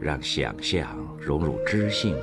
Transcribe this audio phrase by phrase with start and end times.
[0.00, 2.16] 让想象融入知性，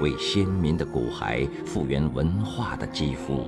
[0.00, 3.46] 为先民的骨骸复原文化的肌肤，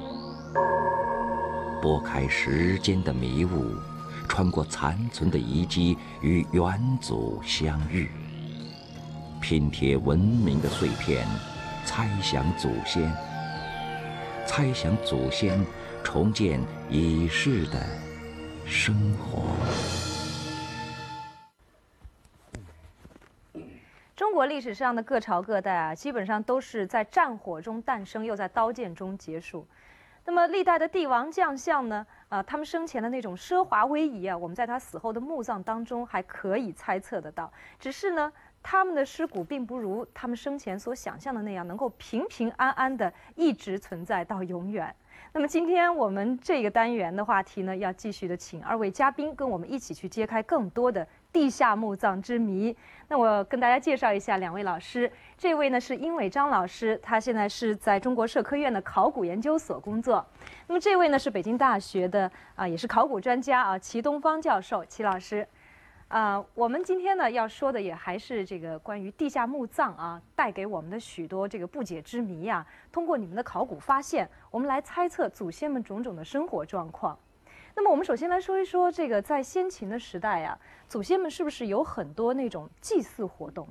[1.82, 3.74] 拨开时间的迷雾，
[4.29, 8.09] 穿过残存的遗迹，与远祖相遇，
[9.41, 11.27] 拼贴文明的碎片，
[11.84, 13.12] 猜想祖先，
[14.46, 15.59] 猜想祖先，
[16.04, 17.84] 重建已逝的
[18.64, 20.07] 生活。
[24.59, 29.65] 历史上的各朝各代啊，基本上都是在战火中诞生，又在刀剑中结束。
[30.25, 32.05] 那么历代的帝王将相呢？
[32.29, 37.53] 啊，他们生前的那种奢华威仪啊，我们在他死后的墓葬当中还可以猜测得到。
[37.79, 44.93] 只是呢，他们的尸骨并不如他们生前所想象的那样，能够平平安安的一直存在到永远。
[45.33, 51.06] 那么今天我们这个单元的话题呢，要继续的请二位嘉宾跟我们一起去揭开更多的。
[51.30, 52.74] 地下墓葬之谜，
[53.09, 55.10] 那我跟大家介绍一下两位老师。
[55.36, 60.25] 这位呢是殷伟章老师，他现在是在中国社科院的考古研究所工作。
[60.66, 65.47] 那么这位呢是北京大学的啊，也是考古专家啊，齐东方教授，齐老师。
[66.08, 72.66] 啊，我们今天呢要说的也还是这个关于地下墓葬啊，带给我们的许多这个不解之谜呀。
[72.91, 77.19] 通过你们的考古发现，我们来猜测祖先们种种的生活状况。
[77.79, 83.69] 那么我们首先来说一说这个在先秦的时代呀，祖先们是不是有很多那种祭祀活动？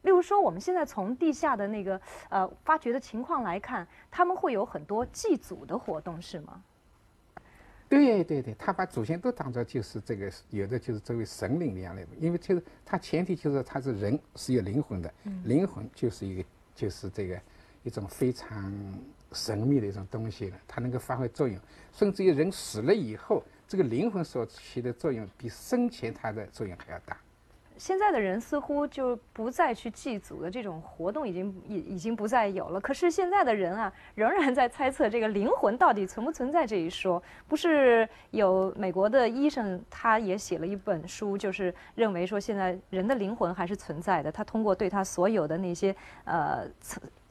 [0.00, 6.62] 例如说，我们现在从地下的那个呃发掘的情况来看，他们会有很多祭祖的活动，是吗？
[7.86, 15.12] 对对对，他把祖先都当做就是这个有的就是作为神灵一样的，因为就是他前提就是他是人是有灵魂的，
[15.44, 16.42] 灵魂就是一个
[16.74, 17.38] 就是这个
[17.82, 18.72] 一种非常。
[19.32, 21.58] 神秘的一种东西了，它能够发挥作用，
[21.92, 27.16] 甚至于人死了以后，这个灵魂所起的作用比生前它的作用还要大。
[27.76, 32.80] 现在的人似乎就不再去祭祖的这种活动，已经已已经不再有了。
[32.80, 37.22] 可是现在的人啊，仍然在猜测这个灵魂到底存不存在这一说。
[37.46, 44.32] 不是有美国的医生，他也写了一本书，就是认为说现在人的灵魂还是存在的。
[44.32, 45.94] 他通过对他所有的那些
[46.24, 46.66] 呃。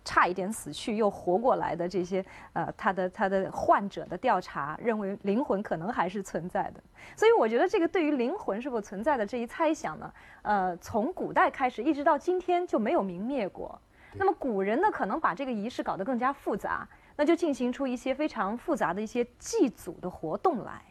[0.08, 2.24] 差一点死去又活过来的这些
[2.54, 6.82] 呃，他的他的患者的调查认为灵魂可能还是存在的，
[7.18, 10.14] 所以我觉得这个对于灵魂是否存在的这一猜想呢，
[10.44, 13.78] 呃，从古代开始一直到今天就没有明灭过。
[14.14, 16.88] 那么古人呢，可能把这个仪式搞得更加复杂，
[17.18, 20.82] 那就进行出一些非常复杂的一些祭祖的活动来。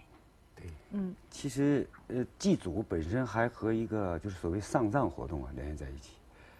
[0.54, 6.15] 对，嗯，其实呃，祭祖本身还和一个就是所谓丧葬活动啊联系在一起。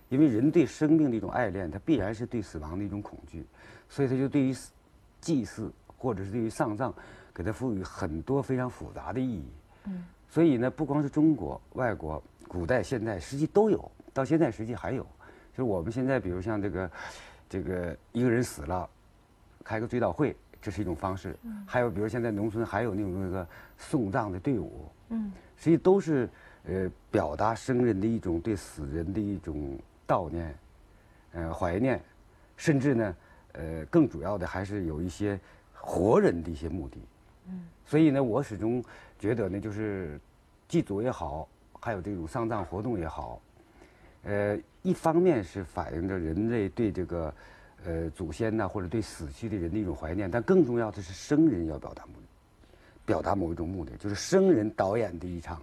[0.08, 3.44] 因为人对生命的一种爱恋，他必然是对死亡的一种恐惧，
[3.88, 4.54] 所以他就对于
[5.20, 6.94] 祭祀或者是对于丧葬，
[7.34, 9.44] 给他赋予很多非常复杂的意义。
[9.86, 15.02] 嗯，所以呢，不光是中国，外国、古代、现代，实际都有，到现在实际还有。
[15.52, 16.90] 就是我们现在，比如像这个，
[17.48, 18.88] 这个一个人死了，
[19.64, 21.36] 开个追悼会，这是一种方式。
[21.42, 23.44] 嗯，还有比如现在农村还有那种那个
[23.76, 24.88] 送葬的队伍。
[25.08, 26.28] 嗯，实际都是
[26.64, 29.76] 呃表达生人的一种对死人的一种。
[30.06, 30.54] 悼念，
[31.32, 32.00] 呃，怀念，
[32.56, 33.16] 甚至呢，
[33.52, 35.38] 呃，更主要的还是有一些
[35.72, 36.98] 活人的一些目的。
[37.48, 38.82] 嗯，所以呢，我始终
[39.18, 40.20] 觉得呢，就是
[40.68, 41.48] 祭祖也好，
[41.80, 43.40] 还有这种丧葬活动也好，
[44.22, 47.34] 呃，一方面是反映着人类对这个
[47.84, 52.26] 呃祖先呐，或者对死去的人的一种怀念，但更重要的是生人要表达目的，
[53.04, 55.60] 表达某一种目的，就是生人导演的一场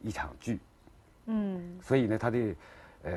[0.00, 0.58] 一场剧。
[1.26, 2.54] 嗯，所以呢，他的。
[3.06, 3.12] 呃，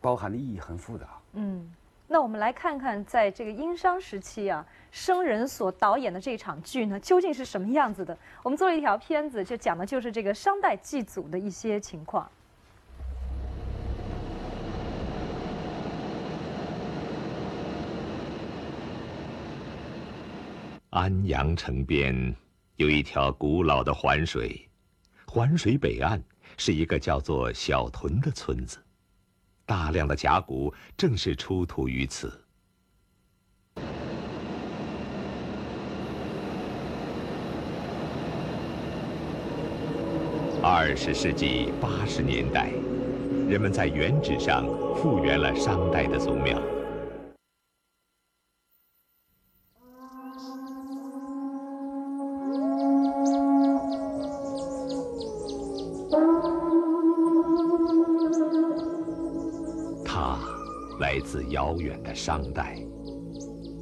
[0.00, 1.20] 包含的意义很复杂。
[1.34, 1.70] 嗯，
[2.08, 8.16] 那我们来看看，在这个殷商时期啊，生人所导演的这场剧呢，究竟是什么样子的？
[8.42, 12.26] 我们做了一条片子，就讲的就是这个商代祭祖的一些情况。
[20.88, 22.34] 安阳城边
[22.76, 24.66] 有一条古老的环水，
[25.26, 26.18] 环水北岸
[26.56, 28.78] 是一个叫做小屯的村子。
[29.66, 32.32] 大量的甲骨正是出土于此。
[40.62, 42.70] 二十世纪八十年代，
[43.48, 44.64] 人们在原址上
[44.96, 46.60] 复原了商代的宗庙。
[61.50, 62.76] 遥远的商代，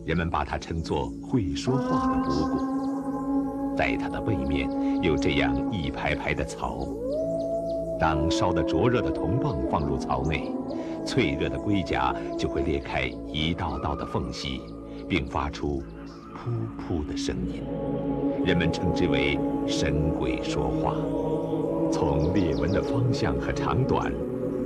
[0.05, 3.76] 人们把它称作会说话的巫蛊。
[3.76, 4.69] 在它的背面
[5.02, 6.87] 有这样一排排的槽，
[7.99, 10.52] 当烧得灼热的铜棒放入槽内，
[11.05, 14.60] 脆热的龟甲就会裂开一道道的缝隙，
[15.08, 15.82] 并发出
[16.34, 17.62] 噗噗的声音。
[18.44, 20.94] 人们称之为“神鬼说话”。
[21.90, 24.12] 从裂纹的方向和长短，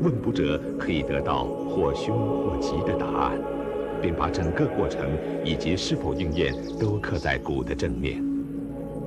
[0.01, 3.39] 问卜者可以得到或凶或吉的答案，
[4.01, 5.07] 并把整个过程
[5.45, 8.23] 以及是否应验都刻在鼓的正面。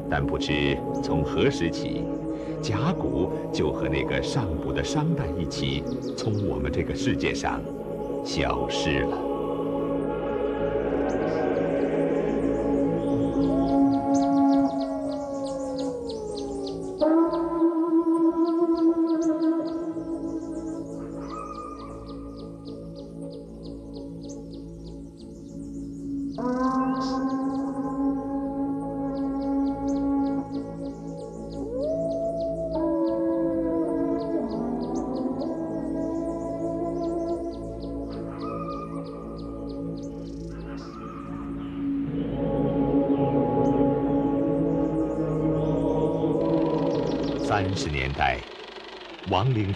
[0.09, 2.03] 但不知从何时起，
[2.61, 5.83] 甲骨就和那个上古的商代一起，
[6.17, 7.61] 从我们这个世界上
[8.25, 9.30] 消失了。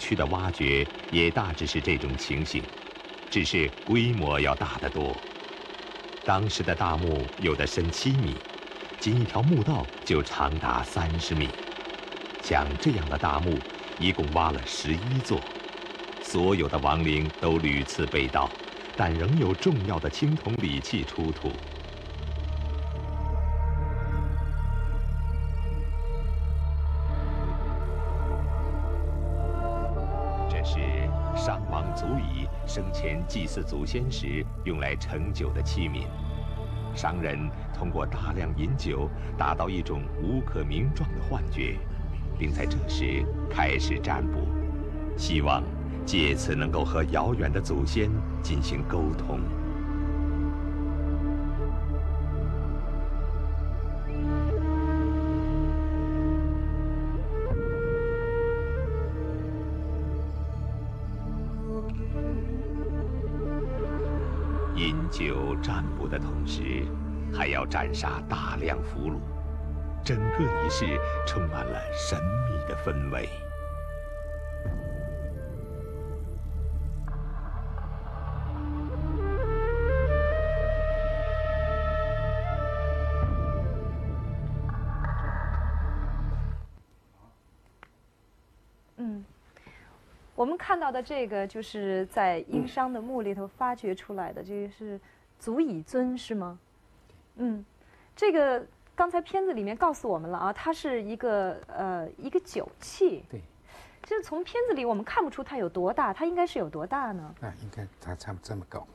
[0.06, 2.62] 区的挖掘也大致是这种情形，
[3.28, 5.20] 只是规模要大得多。
[6.24, 8.40] 当时的大墓有的深七米，
[9.00, 11.50] 仅一条墓道就长达三十米。
[12.40, 13.60] 像这样的大墓，
[13.98, 15.42] 一共挖了十一座，
[16.20, 18.48] 所有的亡灵都屡次被盗，
[18.96, 21.52] 但仍有重要的青铜礼器出土。
[33.36, 36.06] 祭祀祖先时用来盛酒的器皿，
[36.94, 37.38] 商人
[37.74, 41.76] 通过大量饮酒达到一种无可名状的幻觉，
[42.38, 44.38] 并在这时开始占卜，
[45.18, 45.62] 希望
[46.06, 48.10] 借此能够和遥远的祖先
[48.42, 49.38] 进行沟通。
[65.62, 66.86] 占卜的同时，
[67.34, 69.18] 还要斩杀大量俘虏，
[70.04, 70.86] 整个仪式
[71.26, 72.18] 充满了神
[72.48, 73.28] 秘的氛围。
[88.98, 89.24] 嗯
[90.34, 95.00] 我们看到的这个，就是在殷商的墓里头发掘出来的，这个是
[95.38, 96.58] 足以尊，是吗？
[97.36, 97.64] 嗯，
[98.14, 103.24] 这个刚才片子里面告诉我们了啊，它是一个呃一个酒器。
[103.28, 103.40] 对。
[104.02, 107.34] 就是从片子里我们看不出它有多大，它应该是有多大呢？
[107.40, 108.86] 啊，应该它差不多这么高。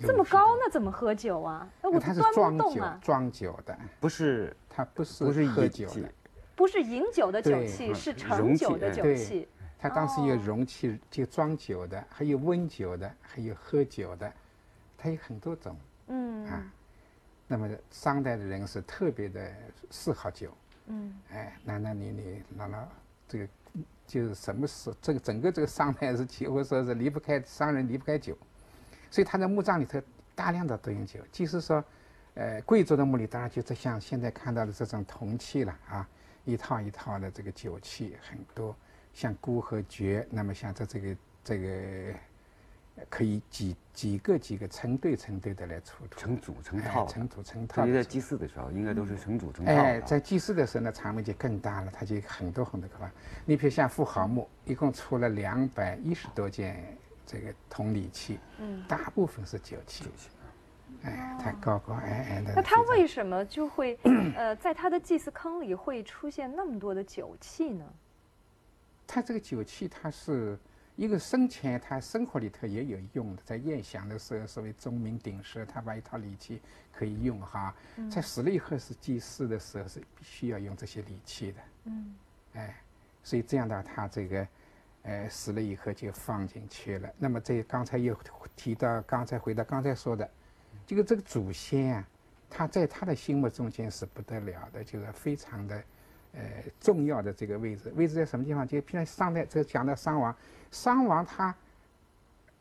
[0.00, 1.68] 这么高，那怎么喝酒啊？
[1.80, 6.12] 那它是装酒，装酒的，不是它不是不是喝酒的，
[6.56, 9.48] 不是饮酒的酒器，是盛酒的酒器。
[9.78, 14.32] 它当时有容器，就装酒的，还有温酒的，还有喝酒的，
[15.06, 15.76] 它有很多种。
[16.08, 16.72] 嗯啊，
[17.46, 19.52] 那么商代的人是特别的
[19.90, 20.52] 嗜好酒。
[20.86, 22.86] 嗯，哎，男男女女，老老
[23.28, 23.48] 这个
[24.06, 28.36] 就是什么事，这个整个这个商代是几乎说是离不开商人离不开酒，
[29.10, 30.02] 所以他在墓葬里头
[30.34, 31.20] 大量的都用酒。
[31.30, 31.84] 即使说，
[32.34, 36.08] 呃，贵族的墓里当然就是像现在看到的这种铜器了啊，
[36.44, 38.74] 一套一套的这个酒器很多。
[39.12, 42.14] 像孤和爵，那么像这这个这个，
[43.08, 47.86] 可以几几个几个成对成对的来出土，成组成套，成组成套。
[47.86, 49.72] 在祭祀的时候，应该都是成组成套。
[49.72, 53.12] 哎，在祭祀的时候呢，场面就更大了，它就很多很多个吧。
[53.44, 60.04] 你比如像富豪墓，一共出了两百一十多件这个铜礼器，嗯，大部分是酒器。
[60.04, 60.28] 酒器。
[61.02, 62.54] 哎，它高高矮矮的。
[62.54, 63.98] 那它为什么就会
[64.34, 67.84] 呃，在它的祭祀坑里会出现那么多的酒器呢？
[69.08, 70.58] 他这个酒器，它是
[70.96, 76.60] 一个生前他生活里头也有用的，在宴享的时候，所谓钟鸣鼎食，他把一套礼器
[76.90, 77.74] 可以用哈。
[78.10, 81.60] 在死了以后是祭祀的时候是必须要用这些礼器的。
[81.84, 82.14] 嗯，
[82.54, 82.74] 哎，
[83.22, 84.48] 所以这样的他这个，
[85.02, 87.08] 呃，死了以后就放进去了。
[87.18, 88.18] 那么这刚才又
[88.56, 90.28] 提到，刚才回到刚才说的，
[90.86, 92.08] 这个这个祖先啊，
[92.48, 95.84] 他在他的心目中间是不得了的，就是非常的。
[96.36, 96.42] 呃，
[96.78, 98.68] 重要的这个位置，位置在什么地方？
[98.68, 100.36] 就譬如商代，这讲到商王，
[100.70, 101.54] 商王他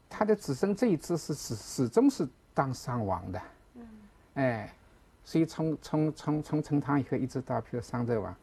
[0.10, 3.42] 他的子孙这一支是始始终是当商王的，
[3.74, 3.86] 嗯，
[4.36, 4.74] 哎，
[5.26, 8.34] 所以从从从从成唐以后一直到譬如商纣王，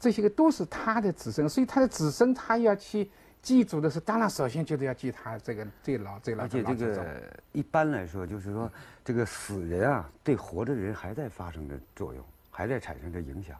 [0.00, 3.08] 这些个都是他的子孙，所以他的子孙他要去
[3.40, 7.04] 祭祖的是，当然首先就是要祭他这个最老最老而且这老祖宗。
[7.04, 8.68] 个一般来说，就是说
[9.04, 13.56] 这个死人啊，对活着人还在发生着作用，还在产生着影响。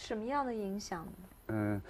[0.00, 1.12] 什么样的影响呢？
[1.48, 1.82] 嗯，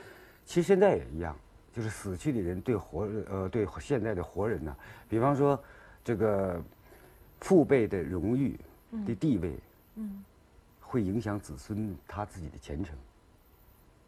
[0.45, 1.35] 其实现在也一样，
[1.73, 4.77] 就是死去的人对活呃对现在的活人呢，
[5.09, 5.59] 比方说
[6.03, 6.61] 这个
[7.41, 8.59] 父辈的荣誉
[9.07, 9.57] 的地位，
[9.95, 10.25] 嗯
[10.81, 12.97] 会影响子孙他自己的前程。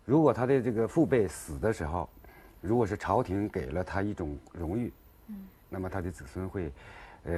[0.04, 2.10] 如果他的这个父辈死的时候，
[2.60, 4.92] 如果是朝廷给了他一种荣誉，
[5.28, 6.72] 嗯那么他的子孙会，
[7.22, 7.32] 呃，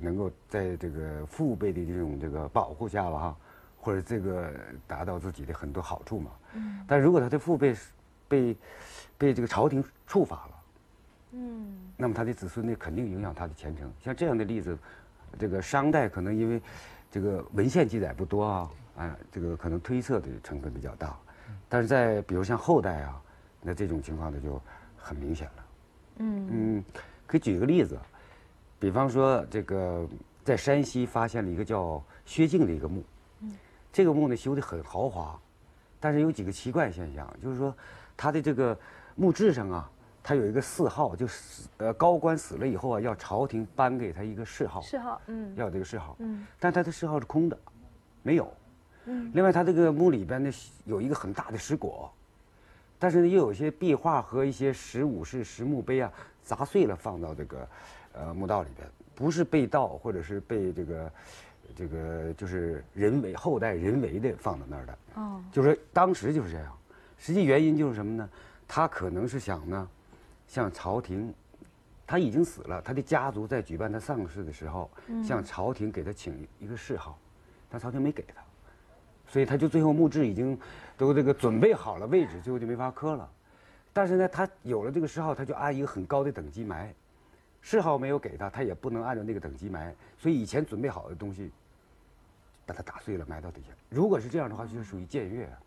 [0.00, 3.36] 能够在这个父辈的这种这个保护下吧，哈，
[3.80, 4.52] 或者这个
[4.86, 6.30] 达到自己的很多好处嘛。
[6.86, 7.74] 但如果他的父辈
[8.28, 8.56] 被
[9.16, 10.62] 被这个朝廷处罚了，
[11.32, 13.90] 嗯那么他的子孙呢，肯定影响他的前程。
[14.02, 14.76] 像这样的例子，
[15.38, 16.60] 这个商代可能因为
[17.10, 21.16] 这个文献记载不多啊，啊，这个可能推测的成分比较大。
[21.68, 23.20] 但是在比如像后代啊，
[23.62, 24.60] 那这种情况呢就
[24.96, 25.64] 很明显了。
[26.18, 26.84] 嗯嗯，
[27.26, 27.98] 可以举个例子，
[28.78, 30.08] 比方说这个
[30.44, 33.04] 在山西发现了一个叫薛敬的一个墓，
[33.92, 35.38] 这个墓呢修得很豪华，
[35.98, 37.74] 但是有几个奇怪现象，就是说
[38.16, 38.78] 它的这个
[39.16, 39.90] 墓志上啊，
[40.22, 47.58] 它有一个谥号，就是呃高官死了以后啊，要朝廷颁给他一个谥号，谥号，嗯要有这个谥号，嗯但他的谥号是空的，
[48.22, 48.52] 没有。
[49.06, 50.50] 嗯另外，他这个墓里边呢
[50.84, 52.08] 有一个很大的石椁，
[52.98, 57.68] 但是呢又有一些壁画和一些石武士石墓碑啊砸碎了放到这个
[58.12, 61.10] 呃墓道里边，不是被盗或者是被这个
[61.74, 66.76] 这个就是人为后代人为的放到那儿的，哦就是说当时就是这样。
[67.18, 68.28] 实际原因就是什么呢？
[68.66, 69.88] 他可能是想呢，
[70.46, 71.34] 向朝廷，
[72.06, 74.90] 他已经死了，他的家族在举办他丧事的时候，
[75.22, 77.18] 向朝廷给他请一个谥号，
[77.68, 78.42] 但朝廷没给他，
[79.26, 80.58] 所以他就最后墓志已经
[80.96, 83.30] 都这个准备好了位置，最后就没法刻了。
[83.92, 86.94] 但是呢，他有了这个谥号，他就按一个很高的等级埋，
[87.62, 91.50] 谥号没有给他，他也不能按照那个等级埋，所以以前准备好的东西，
[92.64, 93.74] 把它打碎了埋到底下。
[93.88, 95.58] 如果是这样的话，就是属于僭越啊。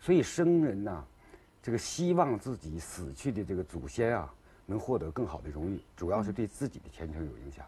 [0.00, 1.04] 所以生人呐、
[1.62, 4.32] 这个希望自己死去的这个祖先啊，
[4.66, 7.66] 能获得更好的荣誉，主要是对自己的前程有影响。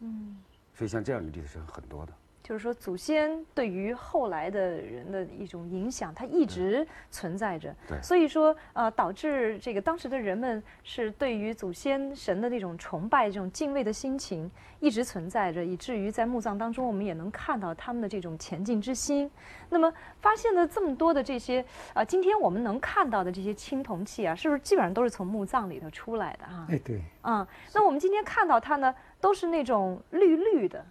[0.00, 0.36] 嗯，
[0.74, 2.12] 所以像这样的例子是很多的。
[2.48, 7.74] 就是说祖先对于后来的人的一种影响，它一直存在着。
[7.86, 14.50] 对所以说呃，导致这个当时的人们是对于祖先神的那种崇拜、这种敬畏的心情
[14.80, 19.30] 一直存在着，以至于在墓葬当中，我们也能看到他们的这种前进之心。
[19.68, 21.62] 那么发现了这么多的这些
[21.92, 30.82] 啊、今天我们能看到的这些青铜器啊，是不是基本上都是从墓葬里头出来的哈、哎，对，嗯，那我们今天看到它呢，都是那种绿绿的。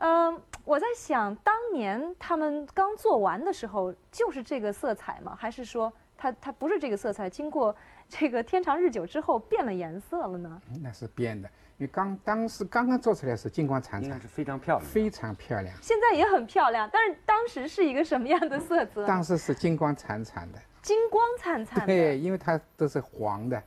[0.00, 5.36] 嗯，我在想，当年他们刚做完的时候，就是这个色彩吗？
[5.38, 7.74] 还是说它它不是这个色彩，经过
[8.08, 10.60] 这个天长日久之后变了颜色了呢？
[10.70, 14.90] 嗯那是变的，因为刚当时刚刚做出来是金光灿灿是，非常漂亮。
[14.90, 15.76] 非常漂亮。
[15.82, 19.06] 现在也很漂亮，但是当时是一个什么样的色泽？
[19.06, 21.86] 当时是金光灿灿的，金光灿灿的。
[21.86, 23.62] 对，因为它都是黄的，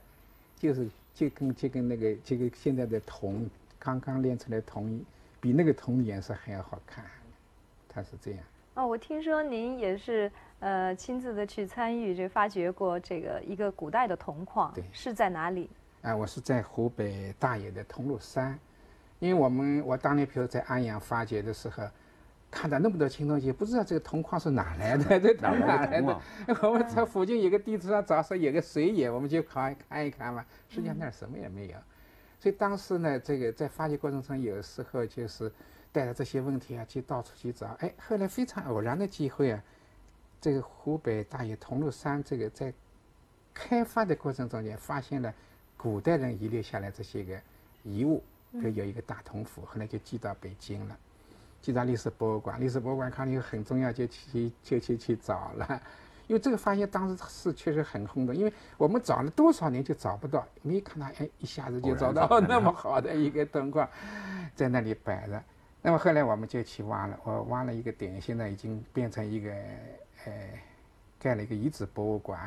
[0.57, 3.47] 就是就跟就跟那个就跟现在的铜
[3.77, 4.99] 刚刚炼出来的铜，
[5.43, 7.03] 比那个铜颜色还要好看，
[7.89, 8.39] 它是这样。
[8.75, 10.31] 哦，我听说您也是
[10.61, 15.69] 呃亲自的去参与这发掘过这个一个古代的铜矿，对是在哪里？
[16.01, 18.57] 啊，我是在湖北大冶的铜锣山，
[19.19, 21.83] 因为我们我当年比如在安阳发掘的时候，
[22.49, 26.21] 看到那么多青铜器，不知道这个铜矿是哪来的， 这铜哪来的哪来的啊？
[26.63, 31.73] 我们在附近有个地图上找说有个水眼，我们就看看一看嘛，实际上那儿什么也没有。
[32.43, 35.49] 所以当时呢，这个在发掘过程中，有时候就是
[35.93, 37.67] 带着这些问题啊，去到处去找。
[37.79, 39.63] 哎，后来非常偶然的机会啊，
[40.41, 42.73] 这个湖北大冶铜锣山这个在
[43.53, 45.33] 开发的过程中间，发现了
[45.77, 47.39] 古代人遗留下来这些个
[47.83, 48.21] 遗物，
[48.51, 50.97] 比如有一个大铜斧，后来就寄到北京了，
[51.61, 52.59] 寄到历史博物馆。
[52.59, 55.81] 历史博物馆看了以后很重要，就去就去去找了。
[56.27, 63.87] 因为这个发现当时是确实很轰动，因为我们找了多少年就找不到，没看到，哎，一下子就找到那么好的一个铜矿，
[64.55, 65.41] 在那里摆着。
[65.81, 69.51] 那么后来我们就去挖了，我挖了一个点，现在已经变成一个
[70.25, 70.31] 呃，
[71.19, 72.39] 盖了一个遗址博物馆。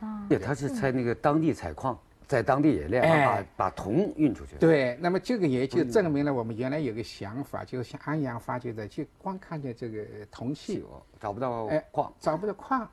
[0.00, 1.98] 啊，对，他是在那个当地采矿，
[2.28, 3.26] 在当地冶炼，哎
[3.56, 4.56] 把把铜运出去。
[4.58, 12.88] 对，那么这个也就证明了我们原来有个想法，就是像安阳发掘的，就光看见这个铜器，哦找不到哎矿，找不到矿，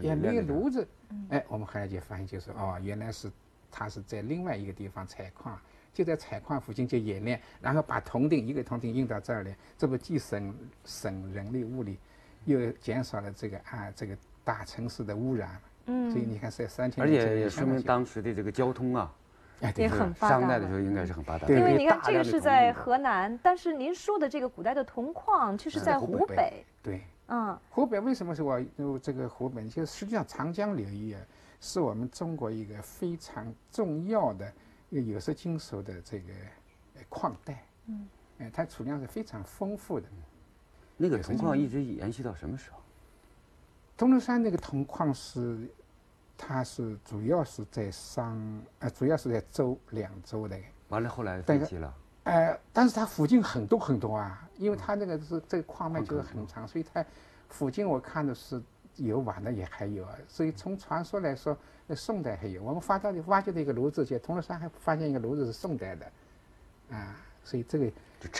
[0.00, 0.86] 也没有炉子。
[1.30, 3.30] 哎，我们后来就发现，就是哦，原来是
[3.70, 5.58] 他是在另外一个地方采矿，
[5.92, 10.54] 就在采矿附近就冶炼，然后把铜锭一个铜锭运到这儿来，这不既省
[10.84, 11.98] 省人力物力，
[12.44, 19.12] 又减少了这个啊这个大城市的污染，嗯所以你看在三千而且也说明当当时的这个交通啊，
[19.60, 21.54] 哎也很发达商代的时候应该是很发达的。
[21.54, 26.64] 因为你看这个是在河南，但是您说的这个古代的铜矿却是在湖北。
[26.82, 27.00] 对。
[27.28, 29.68] 嗯湖北为什么是我入这个湖北？
[29.68, 31.20] 就实际上长江流域啊，
[31.60, 34.52] 是我们中国一个非常重要的
[34.90, 36.32] 一个有色金属的这个
[36.94, 37.64] 呃矿带。
[37.86, 40.06] 嗯，哎，它储量是非常丰富的。
[40.96, 42.78] 那个铜矿一直延续到什么时候？
[43.96, 45.68] 钟楼山那个铜矿是，
[46.38, 50.58] 它是主要是在商，呃，主要是在周两周的。
[50.88, 51.92] 完了后来对废弃了。
[52.26, 57.04] 呃，但是它附近很多很多啊，因为它那个是这个矿脉就是很长，所以它
[57.48, 58.60] 附近我看的是
[58.96, 60.10] 有晚的也还有啊。
[60.26, 61.56] 所以从传说来说，
[61.86, 62.60] 那宋代还有。
[62.64, 66.06] 我们发到挖掘的一个炉子，在铜锣山还发现一个炉子是宋代的，
[66.90, 67.14] 啊，
[67.44, 67.88] 所以这个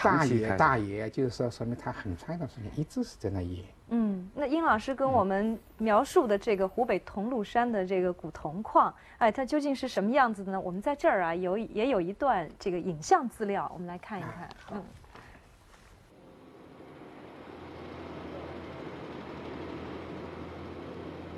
[0.02, 3.64] 大冶大冶就是说说明它很长一段时间一直是在那冶。
[3.88, 10.60] 嗯，那殷老师跟我们描述的这个湖北桐庐山的这个古铜矿，哎，它究竟是什么样子的呢？
[10.60, 14.48] 我们在这儿啊有也有一段这个影像资料，我们来看一看。
[14.72, 14.82] 嗯。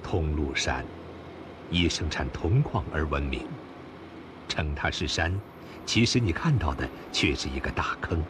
[0.02, 0.86] 桐庐山
[1.70, 3.46] 以生产铜矿而闻名，
[4.48, 5.38] 称它是山，
[5.84, 8.24] 其实你看到的却是一个大坑。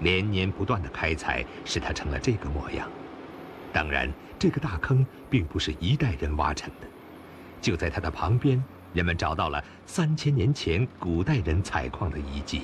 [0.00, 2.88] 连年不断的开采，使它成了这个模样。
[3.72, 6.86] 当然，这个大坑并不是一代人挖成的，
[7.60, 8.62] 就在它的旁边，
[8.92, 12.62] 人们找到了三千年前古代人采矿的遗迹。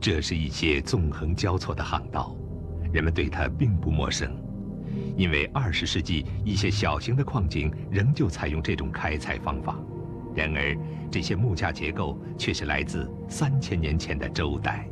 [0.00, 2.34] 这是一些纵横交错的巷道，
[2.92, 4.34] 人们对它并不陌生，
[5.16, 9.76] 因为二十世纪一些小型的矿井仍旧采用这种开采方法。
[10.34, 10.76] 然而，
[11.10, 14.88] 这些木架结构却是来自三千年前的周代。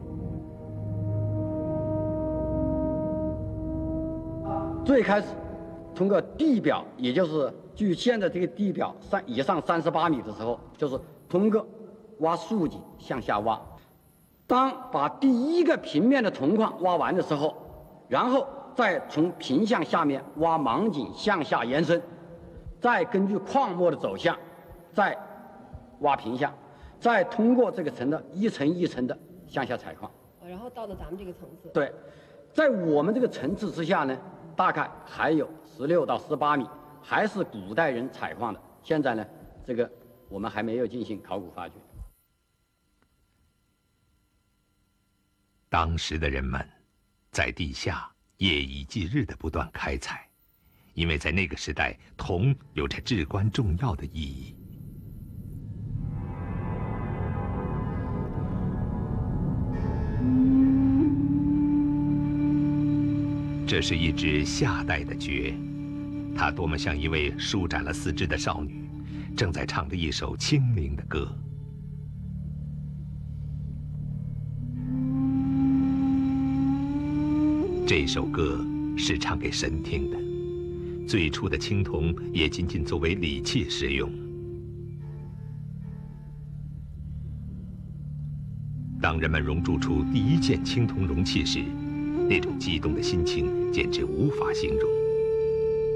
[4.84, 5.28] 最开始
[5.94, 11.66] 通过地表，也就是距现在这个地表三以上三十八米的时候，就是通过
[12.18, 13.60] 挖竖井向下挖。
[14.46, 17.54] 当把第一个平面的铜矿挖完的时候，
[18.08, 22.02] 然后再从平向下面挖盲井向下延伸，
[22.80, 24.36] 再根据矿脉的走向，
[24.92, 25.16] 再
[26.00, 26.52] 挖平下，
[26.98, 29.16] 再通过这个层的一层一层的
[29.46, 30.10] 向下采矿。
[30.44, 31.68] 然后到了咱们这个层次。
[31.72, 31.92] 对，
[32.52, 34.18] 在我们这个层次之下呢，
[34.60, 36.68] 大概还有十六到十八米，
[37.02, 38.62] 还是古代人采矿的。
[38.82, 39.26] 现在呢，
[39.66, 39.90] 这个
[40.28, 41.76] 我们还没有进行考古发掘。
[45.70, 46.68] 当时的人们
[47.30, 50.28] 在地下夜以继日的不断开采，
[50.92, 54.54] 因为在那个时代，铜有着至关重要的意义。
[63.70, 65.54] 这是一只夏代的角，
[66.34, 68.84] 它多么像一位舒展了四肢的少女，
[69.36, 71.32] 正在唱着一首清灵的歌。
[77.86, 78.58] 这首歌
[78.98, 84.10] 是唱给神听的，最初的青铜也仅仅作为礼器使用。
[89.00, 91.62] 当人们熔铸出第一件青铜容器时，
[92.28, 94.90] 那种激动的心情简直无法形容。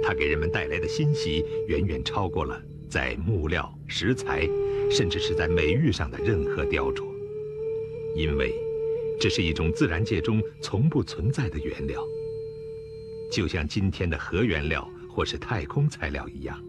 [0.03, 2.61] 它给人们带来的欣喜远远超过了
[2.91, 4.49] 在木料、石材，
[4.91, 7.05] 甚至是在美玉上的任何雕琢，
[8.17, 8.55] 因为。
[9.21, 12.05] 这是一种自然界中从不存在的原料，
[13.31, 16.61] 就像今天的核原料或是太空材料一样。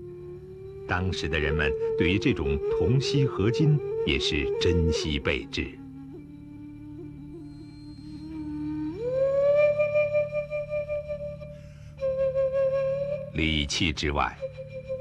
[0.88, 5.68] 当时的人们对于这种铜锡合金也是珍惜备至。
[13.36, 14.34] 礼器之外，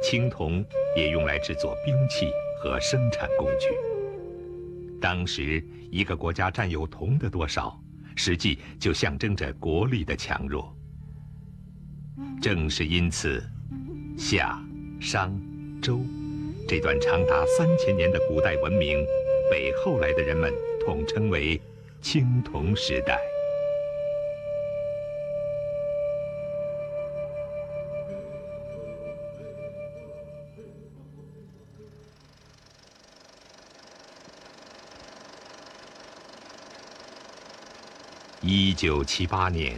[0.02, 0.64] 青铜
[0.96, 2.28] 也用来制作兵器
[2.60, 3.68] 和生产工具。
[5.00, 7.80] 当时，一个国家占有铜的多少，
[8.16, 10.76] 实际就象征着国力的强弱。
[12.42, 13.40] 正是因此，
[14.18, 14.60] 夏、
[15.00, 15.40] 商、
[15.80, 16.00] 周
[16.66, 19.06] 这段长达三千年的古代文明，
[19.48, 20.52] 被后来的人们
[20.84, 21.60] 统称为
[22.02, 23.16] 青铜时代。
[38.56, 39.76] 一九七八年，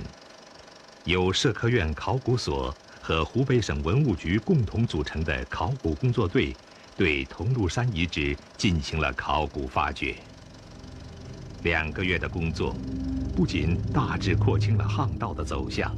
[1.04, 6.54] 由社科院考古所和湖北省文物局共同组成的考古工作队，
[6.94, 10.16] 对桐庐山遗址进行了考古发掘。
[11.62, 12.76] 两个月的工作，
[13.34, 15.96] 不仅大致廓清了巷道的走向，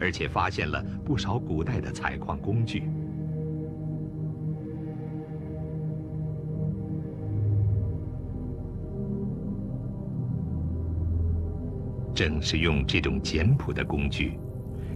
[0.00, 2.84] 而且发现了不少古代的采矿工具。
[12.14, 14.38] 正是用这种简朴的工具，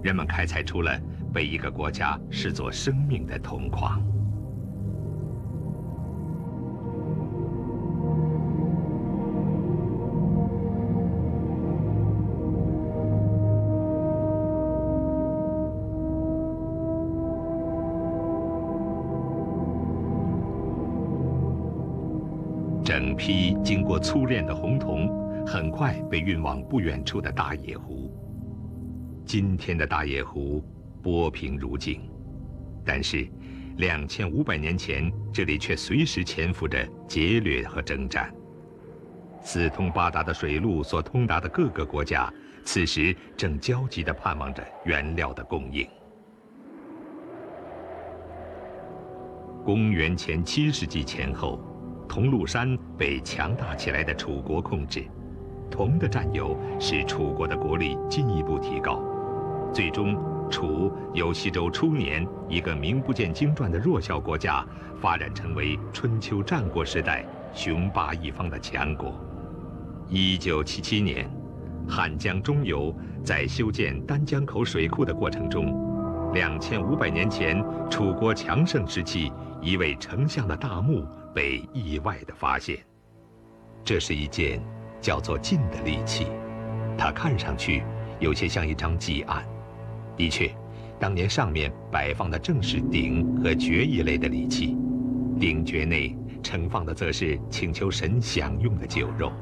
[0.04, 0.96] 人们开采出了
[1.35, 4.00] 被一个国家视作生命的铜矿。
[22.85, 25.17] 整批经过粗炼的红铜，
[25.49, 28.15] 很快被运往不远处的大野湖。
[29.25, 30.63] 今天的大野湖
[31.03, 32.03] 波平如镜，
[32.85, 33.27] 但是，
[33.79, 38.31] 两千五百年前这里却随时潜伏着劫掠和征战。
[39.41, 42.31] 四通八达的水路所通达的各个国家，
[42.63, 45.89] 此时正焦急地盼望着原料的供应。
[49.65, 51.65] 公元前七世纪前后。
[52.09, 55.05] 桐庐山被强大起来的楚国控制，
[55.70, 59.02] 铜的占有使楚国的国力进一步提高，
[59.72, 60.16] 最终
[60.50, 64.66] 楚由西周初年一个名不见经传的弱小国家，
[65.00, 69.14] 发展成为春秋战国时代雄霸一方的强国。
[70.09, 71.31] 一九七七年，
[71.88, 81.07] 汉江中游在修建丹江口水库的过程中，两千五百年前楚国强盛时期一位丞相的大墓。
[81.35, 82.78] 被意外的发现，
[83.85, 84.61] 这是一件
[85.09, 86.27] 叫做禁的利器，
[86.99, 87.83] 它看上去
[88.21, 89.42] 有些像一张祭案。
[90.18, 90.55] 的确，
[91.01, 94.77] 当年上面摆放的正是鼎和爵一类的礼器，
[95.40, 99.33] 鼎爵内盛放的则是请求神享用的酒肉。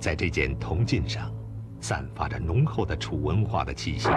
[0.00, 1.32] 在这件铜镜上，
[1.80, 4.08] 散发着浓厚的楚文化的气息。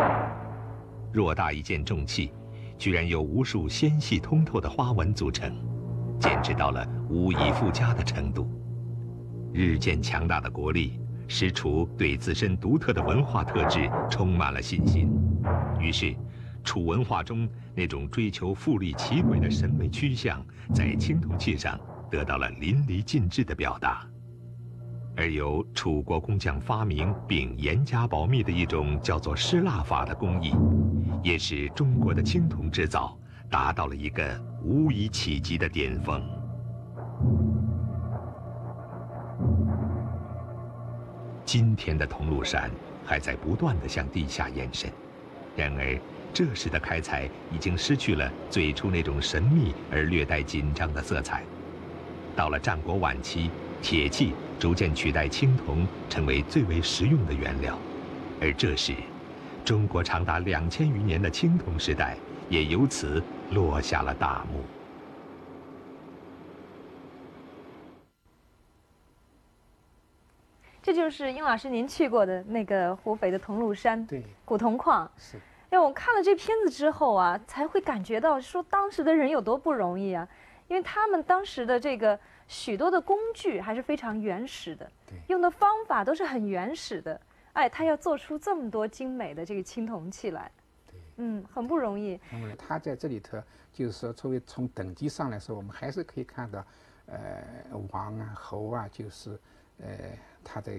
[1.14, 2.32] 偌大一件重器，
[2.76, 5.56] 居然由无数纤细通透的花纹组成。
[6.20, 8.50] 简直到了无以复加的程度。
[9.54, 15.12] 日渐强大的国力使楚对自身独特的文化特质充满了信心，
[15.80, 16.16] 于是，
[16.64, 24.06] 楚文化中那种追求富丽奇诡的审美趋向，在青铜器上得到了淋漓尽致的表达。
[25.16, 30.54] 而由楚国工匠发明并严加保密的一种叫做失蜡法的工艺，
[31.24, 33.18] 也使中国的青铜制造。
[33.52, 36.22] 达到了一个无以企及的巅峰。
[41.52, 42.70] 今天的铜鹿山
[43.04, 44.88] 还在不断的向地下延伸，
[45.58, 46.00] 然而
[46.32, 51.42] 这时的开采已经失去了最初那种神秘而略带紧张的色彩。
[52.36, 53.50] 到了战国晚期，
[53.82, 57.76] 铁器逐渐取代青铜，成为最为实用的原料，
[58.40, 58.94] 而这时，
[59.66, 62.16] 中国长达两千余年的青铜时代
[62.48, 63.24] 也由此。
[63.50, 64.64] 落下了大幕。
[70.82, 75.10] 这就是殷老师您去过的那个湖北的桐庐山对古铜矿。
[75.18, 75.38] 是。
[75.72, 80.28] 因为我看了这片子之后啊，才会感觉到说当时的人有多不容易啊，
[80.68, 84.90] 因为他们当时的这个许多的工具还是非常原始的，
[85.28, 87.22] 用的方法都是很原始的。
[87.54, 90.52] 哎，他要做出这么多精美的这个青铜器来。
[91.18, 92.20] 嗯，很不容易。
[92.32, 93.38] 那么他在这里头，
[93.72, 96.66] 就是说，作为从等级上来说，我们还是可以看到，
[97.06, 97.44] 呃，
[97.92, 99.38] 王啊、侯啊，就是，
[99.80, 99.88] 呃，
[100.52, 100.74] 它的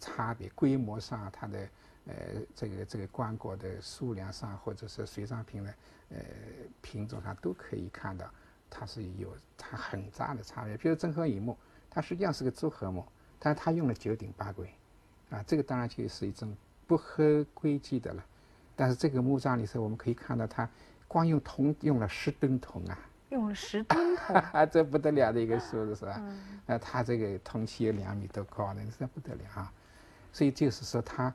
[0.00, 1.68] 差别，规模上，它的，
[2.06, 2.14] 呃，
[2.56, 5.74] 这个这个棺椁的数量上，或者是随葬品的，
[6.08, 6.18] 呃，
[6.82, 8.28] 品种上，都可以看到，
[8.68, 10.76] 它是有它很大的差别。
[10.76, 11.56] 比如真和乙墓，
[11.88, 13.06] 它实际上是个组合墓，
[13.38, 14.66] 但它用了九鼎八簋，
[15.30, 16.52] 啊，这个当然就是一种
[16.88, 18.24] 不合规矩的了。
[18.74, 20.68] 但是这个墓葬里头，我们可以看到，它
[21.06, 22.98] 光用铜用了十吨铜啊，
[23.30, 26.20] 用了十吨铜， 这不得了的一个数字是吧？
[26.66, 29.72] 那，它这个铜器有两米多高呢，这不得了啊！
[30.32, 31.32] 所以就是说，它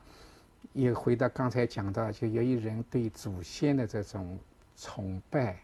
[0.72, 4.38] 也回到刚才讲到，就由于人对祖先的这种
[4.76, 5.58] 崇拜，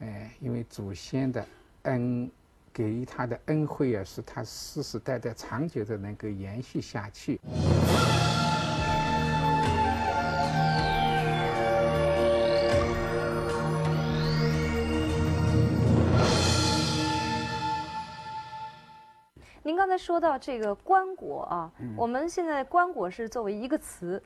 [0.00, 1.46] 哎，因为祖先的
[1.82, 2.30] 恩
[2.72, 7.40] 给予他的恩惠啊，使他世世代代长久的能够延续下去。
[7.44, 8.11] 您
[19.92, 24.20] 才说到这个棺椁啊，我们现在棺椁是作为一个词，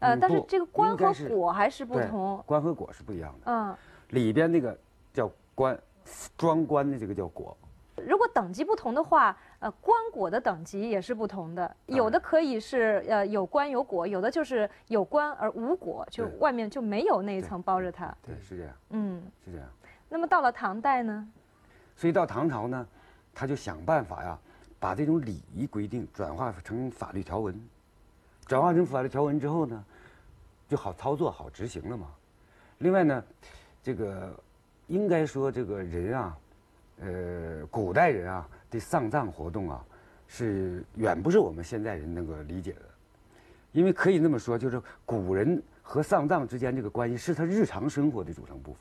[0.00, 2.42] 呃，但是这个棺和椁还是不同。
[2.44, 3.52] 棺和椁是不一样的。
[3.52, 3.76] 嗯，
[4.08, 4.76] 里边那个
[5.14, 5.78] 叫棺，
[6.36, 7.54] 装棺的这个叫椁，
[8.04, 18.12] 如果等级不同的话，呃，棺椁的等级也是不同的，有的可以是呃有棺有椁，有的就是有棺而无椁，就外面就没有那一层包着它。
[18.26, 19.68] 对，是这样，嗯，是这样。
[20.08, 21.28] 那么到了唐代呢？
[21.94, 22.84] 所以到唐朝呢，
[23.32, 24.36] 他就想办法呀，
[24.82, 27.54] 把这种礼仪规定转化成法律条文，
[28.46, 29.84] 转化成法律条文之后呢，
[30.68, 32.08] 就好操作、好执行了嘛。
[32.78, 33.24] 另外呢，
[33.80, 34.36] 这个
[34.88, 36.36] 应该说这个人啊，
[36.98, 39.84] 呃，古代人啊的丧葬活动啊，
[40.26, 42.82] 是远不是我们现在人能够理解的，
[43.70, 48.80] 因为可以那么说，就是古人和丧葬之间这个关系是他日常生活的组成部分。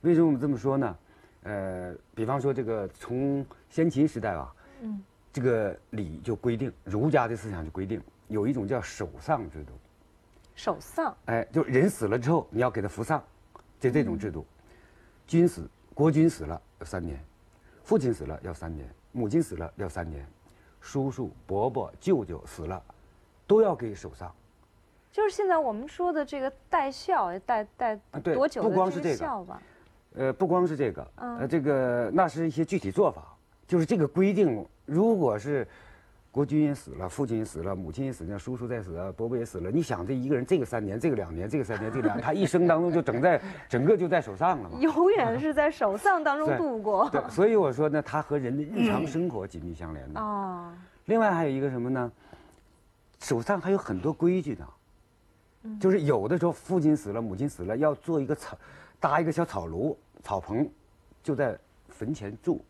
[0.00, 0.96] 为什么我们这么说呢？
[1.44, 4.53] 呃，比方说这个从先秦时代啊，
[4.84, 9.72] 嗯，这个礼就规定，儒家的思想就规定有一种叫守丧制度，
[10.54, 11.16] 守丧。
[11.24, 13.22] 哎，就人死了之后你要给他服丧，
[13.80, 14.46] 就这种制度。
[15.26, 17.18] 君死，国君死了要三年，
[17.82, 20.26] 父亲死了要三年，母亲死了要三年，
[20.80, 22.82] 叔叔、伯伯、舅舅死了，
[23.46, 24.30] 都要给守丧。
[25.10, 29.62] 就是现在我们说的这个带孝，带带多久的不光是这个孝吧？
[30.16, 35.66] 呃，不光是这个，嗯呃，这个那是一些具体做法，就是这个规定，如果是
[36.30, 44.78] 国君也死了，父亲也死了，母亲也死了，叔叔在死了，伯伯也死了，你想这一个人这个三年，这个两年，这个三年，这个两年， 他一生当中就整在 整个就在手上了嘛。
[44.80, 47.08] 永远是在守丧当中度过。
[47.12, 50.20] 对，所以我说呢，他和人的日常生活紧密相连的。
[50.20, 50.72] 哦，
[51.04, 52.10] 另外还有一个什么呢？
[53.20, 54.66] 手上还有很多规矩呢，
[55.80, 58.58] 就是有的时候父亲死了，母亲死了，要做一个草，
[58.98, 60.68] 搭一个小草炉、草棚，
[61.22, 61.56] 就在
[61.88, 62.62] 坟前住，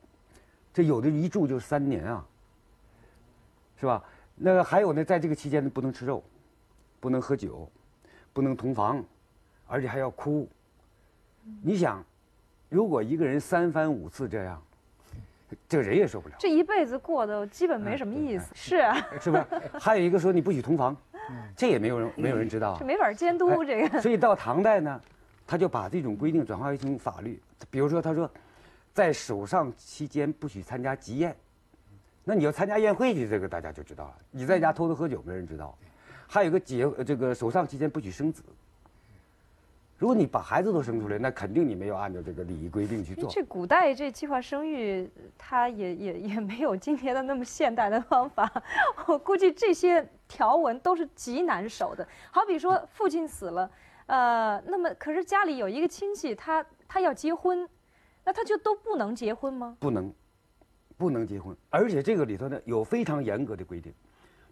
[0.75, 2.27] 这有的一住就是三年啊，
[3.81, 4.05] 是吧？
[4.35, 6.23] 那个还有呢，在这个期间呢，不能吃肉，
[6.99, 7.71] 不能喝酒，
[8.33, 9.03] 不能同房，
[9.69, 10.49] 而且还要哭。
[11.63, 12.05] 你想，
[12.69, 14.61] 如果一个人三番五次这样，
[15.69, 16.35] 这个人也受不了。
[16.41, 18.51] 这一辈子过得基本没什么意思。
[18.53, 19.47] 是啊，是吧？
[19.79, 20.97] 还有一个说你不许同房，
[21.57, 22.85] 这也没有人没有人知道啊这。
[22.85, 24.03] 没法监督哎这个。
[24.03, 25.01] 所以到唐代呢，
[25.47, 27.41] 他就把这种规定转化为一种法律。
[27.71, 28.29] 比如说，他说，
[28.95, 31.37] 在守丧期间不许参加集宴，
[32.23, 34.15] 那你要参加宴会去，这个大家就知道了。
[34.31, 35.77] 你在家偷偷喝酒，没人知道。
[36.29, 38.43] 还有一个结呃这个守丧期间不许生子。
[39.99, 43.29] 如果你把孩子都生出来，那肯定你没有按照这个礼仪规定去做。
[43.31, 48.51] 这古代这计划生育，它也也也没有今天的那么现代的方法。
[49.07, 52.07] 我估计这些条文都是极难守的。
[52.31, 53.71] 好比说父亲死了，
[54.07, 57.67] 呃，那么可是家里有一个亲戚，他他要结婚，
[58.25, 59.77] 那他就都不能结婚吗？
[59.79, 60.13] 不能，
[60.97, 63.93] 不能结婚，而且这个里头呢有非常严格的规定。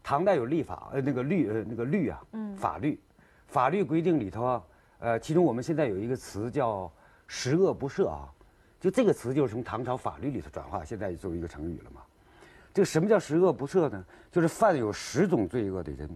[0.02, 3.00] 唐代有立法，呃，那个律，呃，那个律啊，嗯法律，
[3.46, 4.62] 法律规定里头啊，
[4.98, 6.92] 呃，其中我们现在有一个词叫
[7.26, 8.28] “十恶不赦”啊，
[8.80, 12.02] 就这个词就是从唐朝法律里头转化，现在作为一个成语了嘛。
[12.74, 14.04] 这个什么叫十恶不赦呢？
[14.30, 16.08] 就是犯有十种罪恶的人，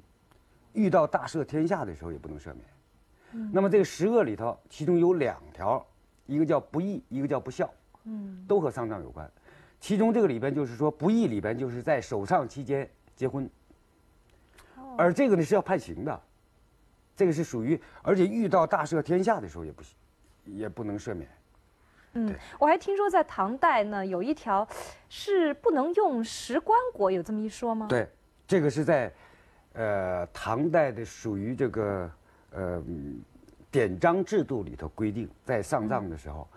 [0.73, 3.51] 遇到大赦天下的时候也不能赦免。
[3.53, 5.87] 那么这个十恶里头，其中有两条，
[6.27, 7.73] 一个叫不义，一个叫不孝。
[8.05, 9.29] 嗯，都和丧葬有关。
[9.81, 13.49] 其中这个里边就是说，不义里边就是在守丧期间结婚，
[14.97, 16.23] 而这个呢是要判刑的，
[17.17, 19.97] 这个是属于，而且遇到大赦天下的时候也不行，
[20.45, 21.29] 也不能赦免。
[22.13, 24.67] 嗯，我还听说在唐代呢有一条
[25.09, 27.87] 是不能用石棺椁，有这么一说吗？
[27.89, 28.09] 对，
[28.47, 29.13] 这个是在，
[29.75, 32.11] 呃，唐代的属于这个
[32.53, 33.21] 呃嗯
[33.77, 36.49] 典章制度里头规定，在上葬的时候，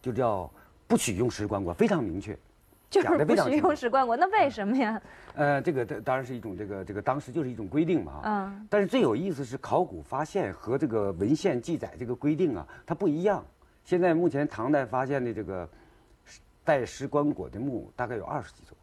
[0.00, 0.48] 就叫
[0.86, 2.38] 不许用石棺椁，非常明确。
[2.88, 5.02] 就是不许用石棺椁，那为什么呀？
[5.34, 8.20] 呃，这个当当然是一种这个这个当时就是一种规定嘛。
[8.22, 13.44] 嗯，但是最有意思是考古发现和这个文献记载这个规定啊，它不一样。
[13.84, 15.68] 现在目前唐代发现的这个
[16.62, 18.78] 带石棺椁的墓大概有二十几座。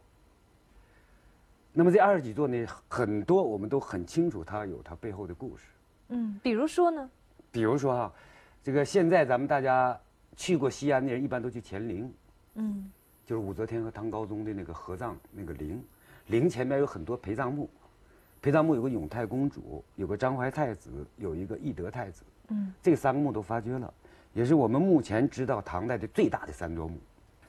[1.72, 5.68] 那么这二十几座呢，很多我们都很清楚，它有它背后的故事。
[6.10, 7.10] 嗯，比如说呢？
[7.52, 8.14] 比如说哈，
[8.64, 9.98] 这个现在咱们大家
[10.36, 12.12] 去过西安的人，一般都去乾陵，
[12.56, 12.90] 嗯
[13.26, 15.84] 就是武则天和唐高宗的那个合葬那个陵，
[16.28, 17.70] 陵前面有很多陪葬墓，
[18.42, 23.94] 陪葬墓有个永泰公主，有个章怀太子，有一个懿德太子，嗯，这三个墓都发掘了，
[24.34, 26.98] 也是我们目前知道唐代的最大的三座墓。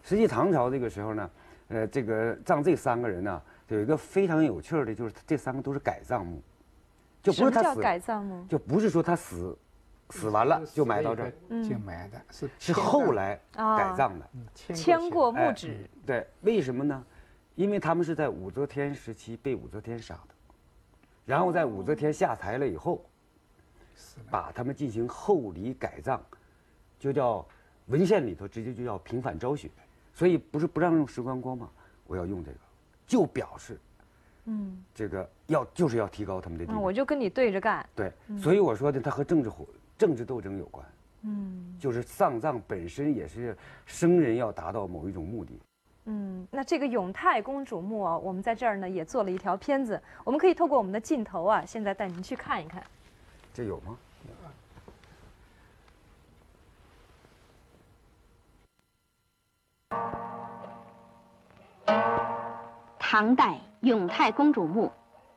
[0.03, 1.31] 实际唐朝这个时候呢，
[1.69, 6.43] 呃，这个葬这三个人呢，有一个非常有趣儿的，就是这三个都是改葬墓，
[7.23, 8.45] 就不是他死，改葬墓？
[8.49, 9.57] 就不是说他死，
[10.11, 14.29] 死完了就埋到这儿，嗯就埋的，是是后来啊改葬的。
[14.35, 15.89] 嗯迁迁过墓址。
[16.05, 17.05] 对，为什么呢？
[17.55, 20.35] 因为他们是在武则天时期被武则天杀的，
[21.25, 23.05] 然后在武则天下台了以后，
[24.31, 26.21] 把他们进行厚礼改葬，
[26.99, 27.47] 就叫
[27.87, 29.71] 文献里头直接就叫平反昭雪。
[30.15, 31.71] 所以不是不让用石棺光吗？
[32.07, 32.59] 我要用这个，
[33.07, 33.81] 就表示
[34.45, 36.83] 嗯，这个要就是要提高他们的地嗯，位。
[36.83, 37.89] 我就跟你对着干。
[37.95, 39.65] 对，所以我说的他和政治活
[40.03, 40.85] 政治斗争有关，
[41.23, 45.57] 嗯就是丧葬本身也是生人要达到某一种目的。
[46.07, 52.83] 嗯，那这个永泰公主墓啊，我们在这儿呢也做了一条片子，我们可以透过我们的镜头啊，现在带您去看一看。
[53.55, 53.97] 这有吗？
[62.99, 64.91] 唐代永泰公主墓，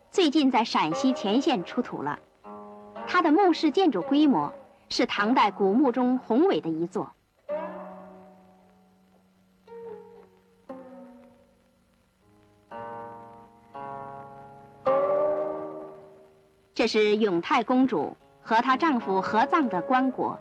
[0.10, 2.18] 最近在陕西乾县出土了。
[3.08, 4.54] 它的墓室建筑规模
[4.90, 7.12] 是唐代古墓中宏伟的一座。
[16.74, 20.38] 这是永泰公主和她丈夫合葬的棺椁。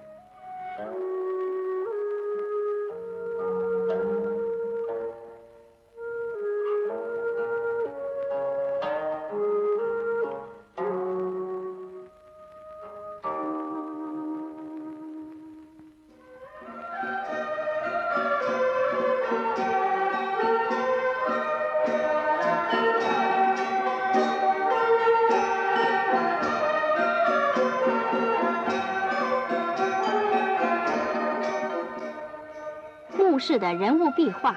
[33.58, 34.56] 的人物壁画，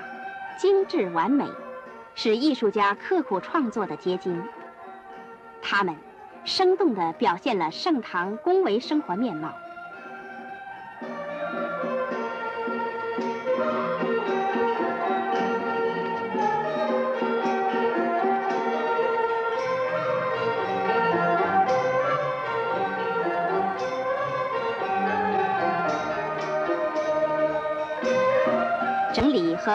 [0.58, 1.46] 精致完美，
[2.16, 4.44] 是艺术家刻苦创作的结晶。
[5.62, 5.96] 他们
[6.46, 9.54] 生动地表现了盛唐宫闱生活面貌。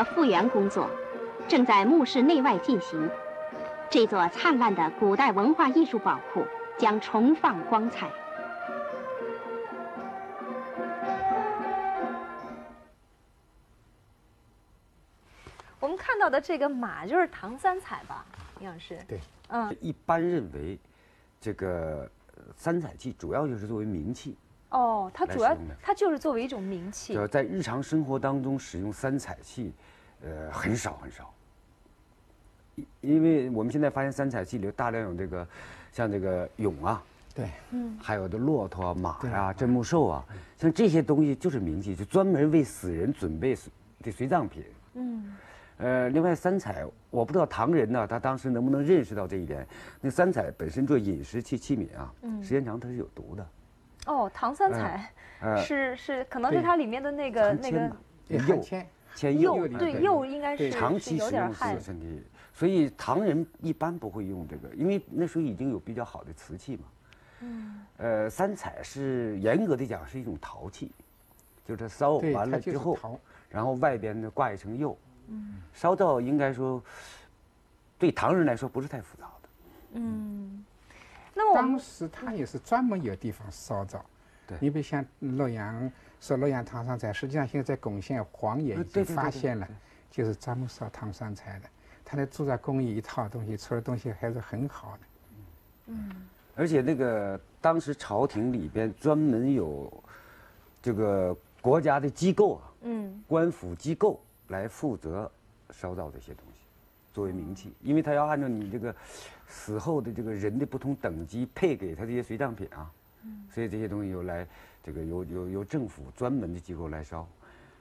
[0.05, 0.89] 复原工作
[1.49, 3.11] 正在墓室内外进行。
[3.91, 6.47] 这座灿烂的古代文化艺术宝库
[6.79, 8.11] 将重放光彩。
[15.79, 18.25] 我们看到的这个马就是唐三彩吧，
[18.61, 18.97] 营养师？
[19.07, 20.79] 对，嗯，一般认为，
[21.41, 24.37] 这个呃三彩器主要就是作为名器，
[24.73, 27.21] 哦，它主要它就是作为一种名器就。
[27.21, 29.73] 是在日常生活当中使用三彩器，
[30.25, 31.33] 呃，很少很少。
[32.75, 35.47] 因因为我们现在发现三彩器里大量有这个，
[35.93, 37.03] 像这个俑啊，
[37.35, 40.25] 对，嗯还有的骆驼啊、马呀、镇墓兽啊，
[40.57, 43.55] 像这些东西就是名器，就专门为死人准备
[44.01, 44.65] 的随葬品。
[44.95, 45.37] 嗯
[45.77, 49.67] 呃，另外三彩，我不知道唐人呢，他当时能不能认识到这一点。
[50.01, 53.47] 那三彩本身做饮食器器皿啊，嗯时间长它是有毒的。
[54.07, 57.91] 哦，唐三彩呃， 是是，可能是它里面的那个那个
[58.29, 58.63] 釉
[59.17, 61.79] 釉，对对釉应该是长期使用点害。
[61.79, 66.85] 身体，所以唐人一般不会用这个，因为那时候已经有比较好的瓷器嘛。
[67.41, 70.93] 嗯呃，三彩是严格的讲是一种陶器，
[71.65, 74.97] 就是烧，完了之后，然后外边呢挂一层釉，
[75.29, 76.83] 嗯烧到应该说
[77.99, 79.49] 对唐人来说不是太复杂的。
[79.95, 80.65] 嗯，
[81.43, 84.05] 那么当时他也是专门有地方烧造。
[84.47, 89.75] 对你比如像洛阳说洛阳唐三彩，实际上现在在巩县黄岩已经呃对对对对发现了对，
[90.11, 91.69] 就是专门烧唐三彩的。
[92.05, 95.01] 他的铸造工艺一套东西出的东西还是很好的。
[95.87, 96.11] 嗯
[96.55, 99.91] 而且那个当时朝廷里边专门有
[100.83, 105.31] 这个国家的机构啊，嗯官府机构来负责
[105.71, 106.52] 烧造这些东西，
[107.13, 108.95] 作为冥器，因为他要按照你这个
[109.47, 112.91] 死后的这个人的不同等级配给他这些随葬品啊，
[113.51, 114.47] 所以这些东西由来
[114.83, 117.29] 这个由由由政府专门的机构来烧。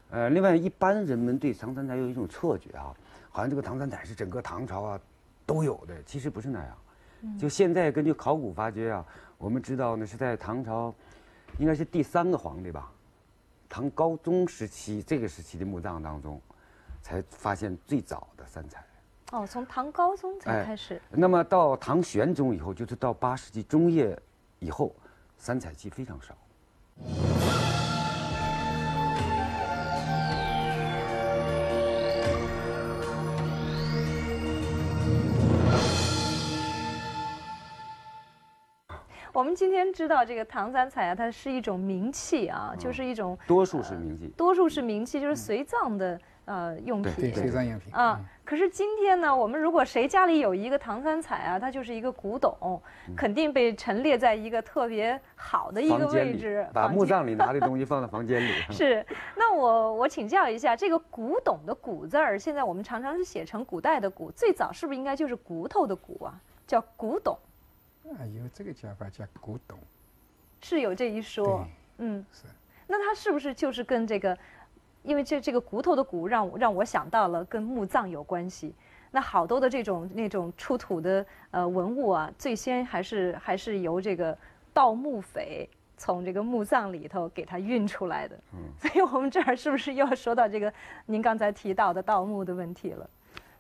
[0.10, 2.94] 呃，另外一般人们对唐三彩有一种错觉啊，
[3.30, 5.00] 好像这个唐三彩是整个唐朝啊
[5.46, 6.78] 都有的，其实不是那样。
[7.40, 9.06] 就现在根据考古发掘啊，
[9.38, 10.94] 我们知道呢是在唐朝，
[11.58, 12.92] 应该是第三个皇帝吧，
[13.70, 16.42] 唐高宗时期这个时期的墓葬当中，
[17.02, 18.84] 才发现最早的三彩。
[19.32, 21.02] 哦，从唐高宗才哎开始。
[21.10, 24.18] 那么到唐玄宗以后，就是到八世纪中叶
[24.60, 24.94] 以后，
[25.38, 26.36] 三彩器非常少。
[39.34, 47.14] 我们们今天知道这个唐三彩啊，它是一种名器啊，就是一种多数是名器，多数是名器，就是随葬的呃用品。
[47.16, 47.94] 对，随葬用品。
[47.94, 52.82] 啊，可是今天呢，我们如果谁家里有一个唐三彩啊，它就是一个古董，
[53.16, 58.52] 肯定被陈列在一个特别好的一个位置，把墓葬里拿的东西放在房间里。
[58.72, 66.40] 是，那我我请教一下，这个古董的古字儿，现在我们常常是写成古代的古，最早是不是应该就是骨头的骨啊？
[66.68, 67.38] 叫古董。
[68.06, 69.78] 啊，有这个叫法叫古董，
[70.62, 71.66] 是有这一说，
[72.00, 72.44] 嗯，是。
[72.88, 74.38] 那它是不是就是跟这个，
[75.04, 78.74] 因为这这个骨头的骨让让我想到了跟墓葬有关系。
[79.12, 84.38] 那好多的这种那种出土的呃文物啊，最先还是还是由这个
[84.74, 88.38] 盗墓匪从这个墓葬里头给它运出来的。
[88.54, 88.60] 嗯。
[88.80, 90.74] 所以我们这儿是不是又要说到这个
[91.06, 93.10] 您刚才提到的盗墓的问题了？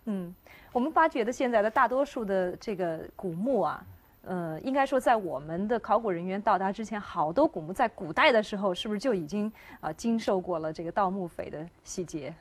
[0.05, 0.33] 嗯，
[0.71, 3.83] 我们发觉的现在的大多数的这个古墓啊。
[4.23, 12.31] 呃，应该说，在我们的考古人员到达之前，好多古墓在古代的时候，是不是就已经啊经受过了这个盗墓匪的洗劫？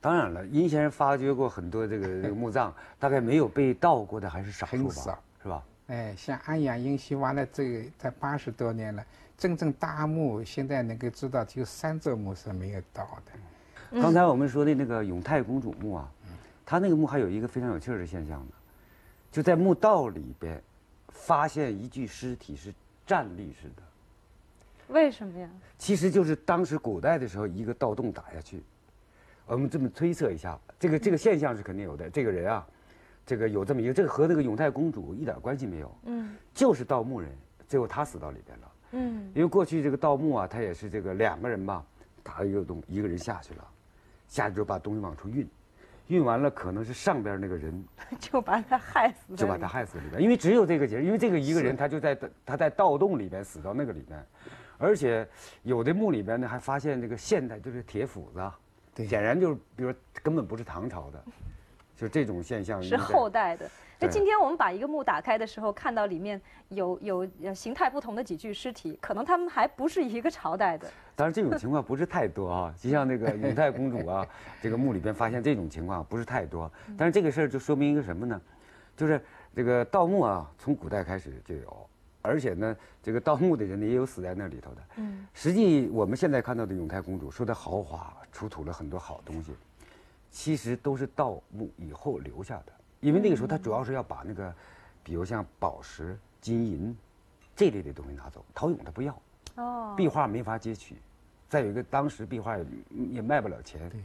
[0.00, 5.18] 当然了，殷先生发掘过很多这个这个墓葬，大概没有被盗过的还是少数吧？
[5.42, 5.62] 是吧？
[5.88, 9.04] 哎，像安阳殷墟挖了这个才八十多年了，
[9.36, 14.00] 真正大墓现在能够知道，只有三座墓是没有盗的。
[14.00, 16.10] 刚才我们说的那个永泰公主墓啊，
[16.64, 18.52] 它那个墓还有一个非常有趣的现象呢，
[19.30, 20.58] 就在墓道里边。
[21.16, 22.72] 发现一具尸体是
[23.06, 23.82] 站立式的，
[24.88, 25.48] 为什么呀？
[25.78, 28.62] 其实就是当时古代的时候，一个盗洞打下去。
[29.46, 32.10] 我们这么推测一下，这个这个现象是肯定有的。
[32.10, 32.66] 这个人啊，
[33.24, 35.96] 这个有这么一个，这个和那个永泰公主一点关系没有。
[36.04, 37.30] 嗯，就是盗墓人，
[37.68, 38.72] 最后他死到里边了。
[38.92, 41.84] 嗯，因为过去这个盗墓啊，他也是这个两个人吧，
[42.22, 43.64] 打了一个洞，一个人下去了，
[44.28, 45.48] 下去之后把东西往出运。
[46.08, 47.84] 运完了，可能是上边那个人
[48.20, 54.24] 就把他害死，就把他害死里边，因为只有这个节，因为这个一个人他就在他在盗洞里边死到那个里边，
[54.78, 55.26] 而且
[55.62, 58.40] 有的墓里边呢还发现这个现代就是铁斧子，
[58.94, 59.92] 对，显然就是比如
[60.22, 61.24] 根本不是唐朝的，
[61.96, 63.68] 就这种现象是后代的。
[63.98, 70.86] 那今天我们把一个墓打开的时候，看到里面有有形态不同的几具尸体，可能他们还不是一个朝代的。
[71.14, 74.26] 当然这种情况不是太多啊， 就像那个永泰公主啊，
[74.60, 76.70] 这个墓里边发现这种情况不是太多。
[76.96, 78.38] 但是这个事儿就说明一个什么呢？
[78.94, 79.18] 就是
[79.54, 81.88] 这个盗墓啊，从古代开始就有，
[82.20, 84.82] 而且呢，这个盗墓的人呢也有死在那里头的。
[84.96, 85.26] 嗯。
[85.32, 89.52] 实际我们现在看到的永泰公主说的豪华，出土了很多好东西，
[90.30, 92.72] 其实都是盗墓以后留下的。
[93.06, 94.52] 因为那个时候，他主要是要把那个，
[95.04, 96.96] 比如像宝石、金银
[97.54, 98.44] 这类的东西拿走。
[98.52, 99.16] 陶俑他不要，
[99.54, 100.96] 哦，壁画没法接取，
[101.48, 102.66] 再有一个，当时壁画也
[103.12, 104.00] 也卖不了钱，对。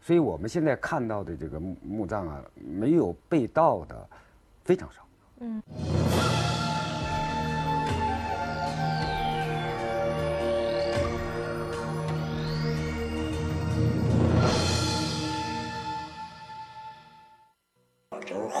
[0.00, 4.08] 所以我们现在看到的这个墓墓葬啊，没有被盗的
[4.64, 5.06] 非常少。
[5.38, 5.62] 嗯。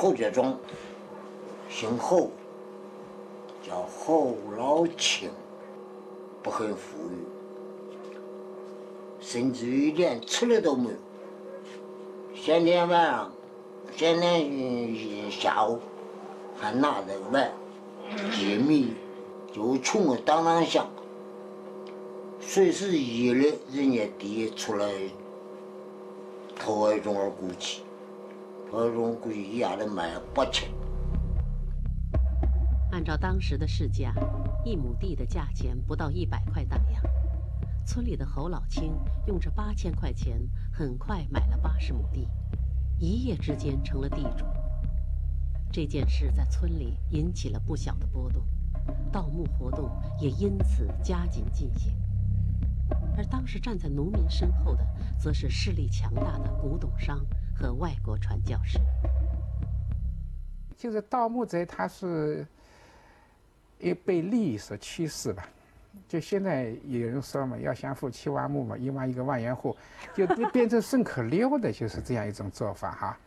[0.04, 0.54] 侯觉庄，
[1.70, 2.28] 姓侯，
[3.66, 5.30] 叫侯老庆，
[6.42, 7.24] 不很富裕，
[9.18, 10.96] 甚至于连吃的都没有。
[12.38, 13.32] 前天晚上，
[13.96, 15.78] 前天下午，
[16.54, 17.50] 还拿着碗
[18.30, 18.92] 揭米，
[19.54, 20.86] 就冲我当当响，
[22.42, 24.86] 随时一的人家爹出来
[26.54, 27.83] 投我一种儿骨气。
[28.76, 30.68] 我种估计一下子卖八千。
[32.90, 34.12] 按照当时的市价，
[34.64, 37.00] 一亩地的价钱不到一百块大洋。
[37.86, 38.92] 村里的侯老清
[39.28, 40.40] 用这八千块钱，
[40.72, 42.28] 很快买了八十亩地，
[42.98, 44.44] 一夜之间成了地主。
[45.70, 48.42] 这件事在村里引起了不小的波动，
[49.12, 51.92] 盗墓活动也因此加紧进行。
[53.16, 54.84] 而当时站在农民身后的，
[55.16, 57.24] 则是势力强大的古董商。
[57.54, 58.78] 和外国传教士，
[60.76, 62.46] 就是盗墓贼，他是
[63.78, 65.48] 也被利益所驱使吧？
[66.08, 69.76] 就现在有人说嘛，要想富，七挖墓嘛，一万一个万元户，
[70.14, 73.18] 就变成顺口溜的，就是这样一种做法哈。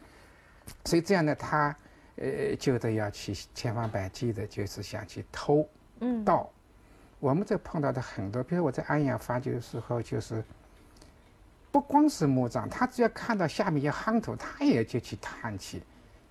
[0.83, 1.73] 所以这样呢，他
[2.17, 5.67] 呃就得要去千方百计的，就是想去偷、
[6.25, 6.49] 盗。
[7.19, 10.43] 我们这碰到的很多，比如我在安阳发掘的时候，就是。
[11.71, 15.81] 不光是墓葬，他只要看到下面有夯土，他也就去探去，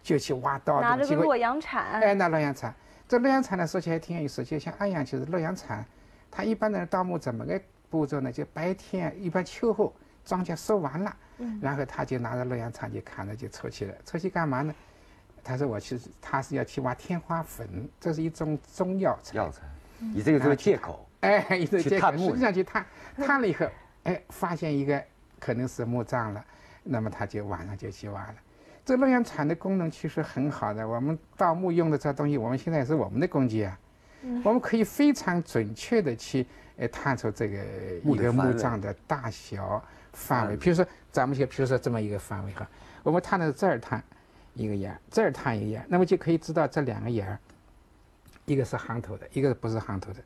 [0.02, 0.80] 就去挖到。
[0.80, 1.84] 拿着个洛阳铲。
[2.00, 2.74] 哎，拿洛阳铲。
[3.08, 5.84] 这洛阳铲呢，说起来挺有意思，就像安阳就是洛阳铲。
[6.30, 8.32] 他一般的盗墓怎么个步骤呢？
[8.32, 11.16] 就白天一般秋后庄稼收完了，
[11.60, 13.94] 然后他就拿着洛阳铲就看着就出去了。
[14.04, 14.74] 出去干嘛呢？
[15.44, 19.36] 他说我去，他是要去挖天花粉，这是一种中药材。
[19.36, 19.62] 药材，
[20.12, 21.90] 以这个作为借口，哎，一个借口。
[21.90, 22.84] 去探墓实际上去探，
[23.16, 23.66] 探了以后，
[24.02, 25.00] 哎，发现一个
[25.46, 26.44] 可能是墓葬了，
[26.82, 28.34] 那么他就晚上就去挖了。
[28.84, 33.78] 这洛阳铲的功能其实很好的，我们盗墓用的这东西，我们现在也是我们的工具啊，
[34.42, 36.44] 我们可以非常准确的去
[36.76, 37.62] 呃探出这个
[38.02, 39.80] 一个墓葬的大小
[40.12, 40.56] 范围。
[40.56, 42.68] 比如说咱们就比如说这么一个范围哈，
[43.04, 44.02] 我们探的是这儿探
[44.54, 47.38] 一个眼儿，这儿探一个眼儿，那么就可以知道这两个眼儿，
[48.46, 50.20] 一个是行头的，一个不是行头的。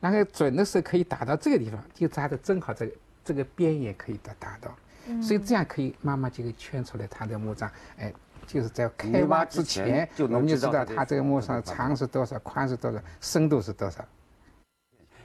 [0.00, 2.92] 然后准的时候可以打到这个地方，就扎的正好这个
[3.26, 4.74] 这个边也可以达达到。
[5.22, 8.12] 所以这样可以慢慢就可以圈出来它的墓葬，哎，
[8.44, 14.04] 就是在开挖之前，我们就知道它这个墓葬长是多少，宽是多少，深度是多少。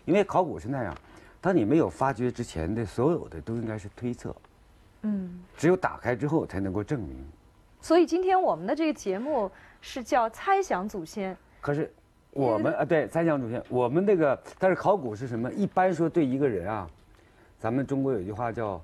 [0.06, 0.96] 因为考古是那样，
[1.40, 4.36] 当你没有发掘之前的所有的都应该是推测，
[5.02, 7.26] 嗯，只有打开之后才能够证明。
[7.80, 9.50] 所以今天我们的这个节目
[9.82, 11.36] 是叫猜想祖先。
[11.60, 11.92] 可是
[12.30, 15.52] 我们啊，对，猜想祖先，我们这个但是考古是什么？
[15.54, 16.88] 一般说对一个人啊，
[17.62, 18.82] 咱们中国有句话叫。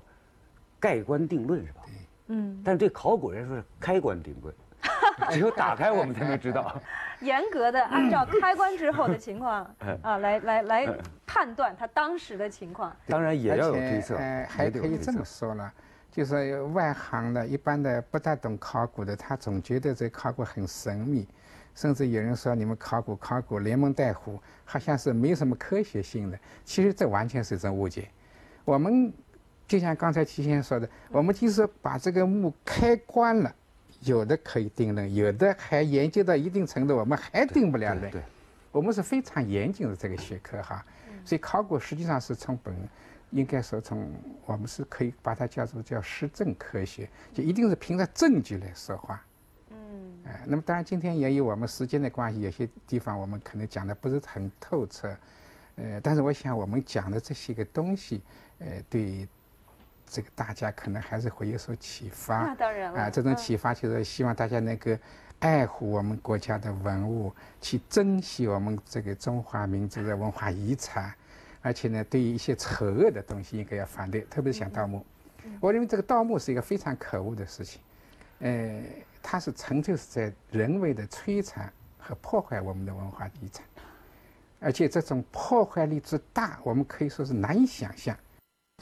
[0.80, 1.80] 盖棺定论是吧？
[2.28, 2.62] 嗯。
[2.64, 4.54] 但是对考古人说是开棺定论，
[5.28, 6.80] 只有打开我们才能知道。
[7.18, 9.68] 严格的按照开棺之后的情况
[10.02, 10.88] 啊，来来来
[11.26, 12.94] 判断他当时的情况。
[13.08, 14.14] 当然也要有推测。
[14.14, 15.72] 呃，还可以这么说了，
[16.12, 21.26] 就是外行的、一般的不大懂考古的，他总觉得这考古很神秘，
[21.74, 26.38] 甚至有人说你们考古考古连蒙带唬，好像是没什么科学性的。
[26.64, 28.08] 其实这完全是一种误解。
[28.68, 29.12] 我们。
[29.66, 33.54] 就像刚才齐先生说的，我们就是把这个墓开棺了，
[34.00, 38.10] 有的可以定论，有的还研究到一定程度，我们还定不了论。
[38.10, 38.22] 对，
[38.72, 40.82] 我们是非常严谨的这个学科哈。
[41.22, 42.74] 所以考古实际上是从本，
[43.30, 44.10] 应该说从
[44.46, 49.22] 我们是可以把它叫做叫实证科学，就一定是凭着证据来说话。
[49.70, 49.76] 嗯。
[50.24, 55.14] 哎，那么当然今天也有我们时间的关系，有些地方我们可能讲的不是很透彻，
[55.78, 58.20] 呃，但是我想我们讲的这些个东西，
[58.58, 59.26] 呃，对。
[60.10, 64.90] 这个大家可能还是会有所启发，那当然了啊，这种启发就是希望大家能够
[65.38, 71.12] 爱护我们国家的文物，去珍惜我们这个中华民族的文化遗产，
[71.60, 75.04] 而且呢，对于一些丑恶的东西应该要反对，特别是像盗墓。
[75.60, 77.82] 我认为这个盗墓是一个非常可恶的事情，
[78.38, 78.82] 呃，
[79.22, 83.62] 它是纯粹是在人为的摧残和破坏我们的文化遗产，
[84.60, 88.16] 而且这种破坏力之大，我们可以说是难以想象。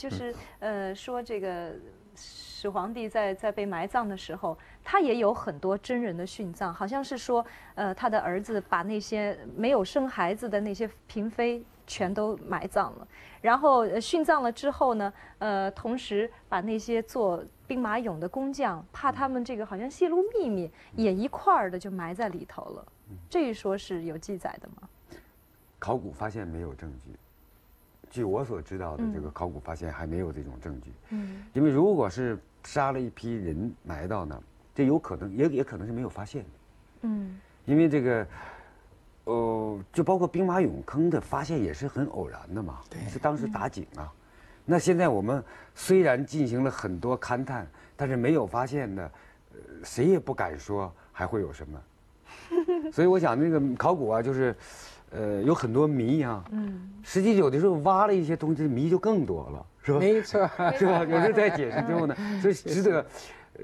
[0.01, 1.73] 就是呃，说这个
[2.15, 13.09] 始皇帝在在被埋葬的时候，他也有很多真人的殉葬，好像是说，呃，他的儿子把那些没有生孩子的那些嫔妃全都埋葬了，
[13.41, 22.87] 然后殉葬了之后呢，呃，同时把那些做兵马俑的工匠，怕他们这个好像泄露秘密，也一块儿的就埋在里头了。
[23.31, 24.89] 这一说是有记载的吗？
[25.79, 27.11] 考古发现没有证据。
[28.09, 30.93] 据我所知道的，这个考古发现还没有这种证据。
[31.11, 34.41] 嗯，因为如果是杀了一批人埋到那，
[34.75, 36.49] 这有可能也也可能是没有发现的。
[37.03, 38.27] 嗯，因为这个，
[39.25, 42.81] 呃，就包括兵马俑坑的发现也是很偶然的嘛。
[42.89, 44.11] 对，是当时打井啊。
[44.65, 45.43] 那现在我们
[45.75, 47.67] 虽然进行了很多勘探，
[47.97, 49.11] 但是没有发现的，
[49.53, 51.83] 呃，谁也不敢说还会有什么。
[52.93, 54.55] 所以我想那个考古啊，就是。
[55.11, 59.99] 呃，有很多谜啊，嗯，实际有的时候挖了一些东西，谜就更多了，是吧？
[59.99, 60.99] 没错， 是吧？
[61.05, 63.07] 有时候在解释之后呢，所以值得，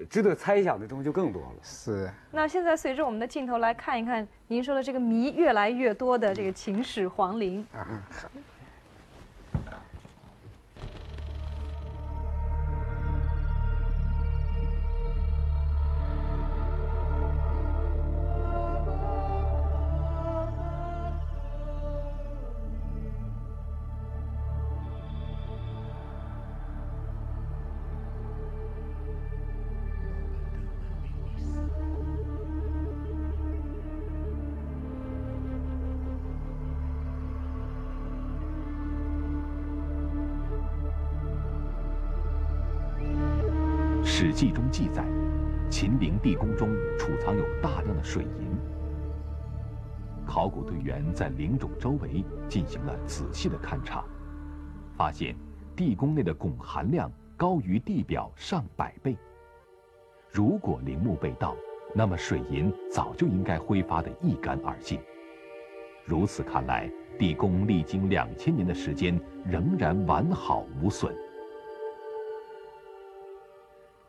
[0.09, 1.55] 值得猜想的东西就更多了。
[1.63, 2.09] 是。
[2.31, 7.85] 那现在随着我们的镜头来看一看，您说的这个谜越来越多的这个秦始皇陵啊。
[8.21, 8.27] 《史
[51.13, 54.05] 在陵冢周围进行了仔细的勘察，
[54.97, 55.37] 发现
[55.77, 59.17] 地宫内的汞含量高于地表上百倍。
[60.31, 61.55] 如果陵墓被盗，
[61.95, 64.99] 那么水银早就应该挥发得一干二净。
[66.05, 71.15] 如此看来，地宫历经两千年的时间仍然完好无损。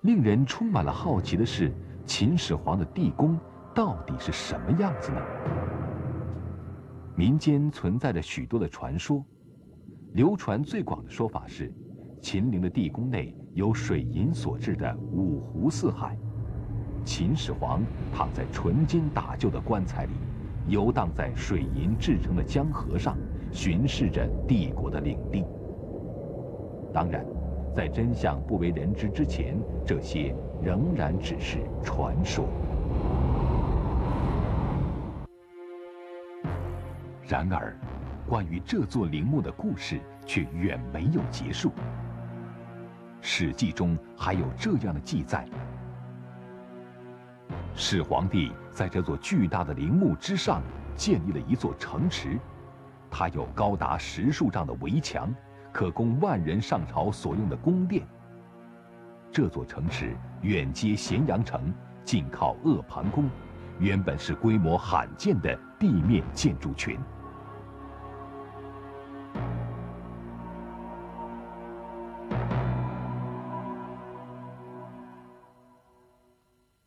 [0.02, 1.72] 令人充满了好奇的是，
[2.06, 3.38] 秦始皇的地宫
[3.74, 5.22] 到底是什么样子呢？
[7.16, 9.24] 民间存在着许多的传说，
[10.14, 11.72] 流传最广的说法是，
[12.20, 16.18] 秦陵的地宫内有水银所制的五湖四海，
[17.06, 20.12] 秦始皇躺在纯金打就的棺材里，
[20.68, 23.16] 游荡在水银制成的江河上，
[23.52, 25.46] 巡视着帝国的领地。
[26.92, 27.24] 当然，
[27.76, 29.56] 在真相不为人知之前，
[29.86, 32.48] 这些仍然只是传说。
[37.34, 37.76] 然而，
[38.28, 41.70] 关于这座陵墓的故事却远没有结束。
[43.22, 45.48] 《史记》中还有这样的记载：
[47.74, 50.62] 始皇帝在这座巨大的陵墓之上
[50.96, 52.38] 建立了一座城池，
[53.10, 55.34] 它有高达十数丈的围墙，
[55.72, 58.06] 可供万人上朝所用的宫殿。
[59.32, 61.74] 这座城池远接咸阳城，
[62.06, 63.28] 近靠阿房宫，
[63.80, 67.00] 原本是规模罕见的地面建筑群。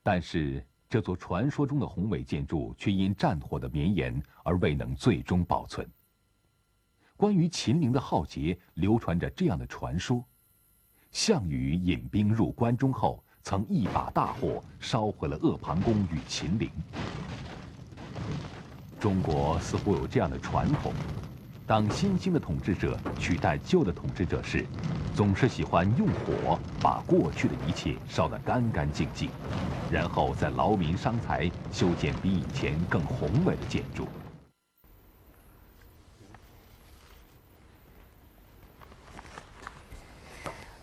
[0.09, 5.85] 但是，这座传说中的宏伟建筑却因战火的绵延而未能最终保存。
[7.17, 10.25] 关于秦陵的浩劫，流传着这样的传说：
[11.11, 16.71] 项羽引兵入关中后，曾一把大火烧毁了阿房宫与秦陵。
[19.01, 20.93] 中国似乎有这样的传统。
[21.67, 24.65] 当新兴的统治者取代旧的统治者时，
[25.17, 29.29] 总是喜欢用火把过去的一切烧得干干净净，
[29.91, 34.07] 然后再劳民伤财修建比以前更宏伟的建筑。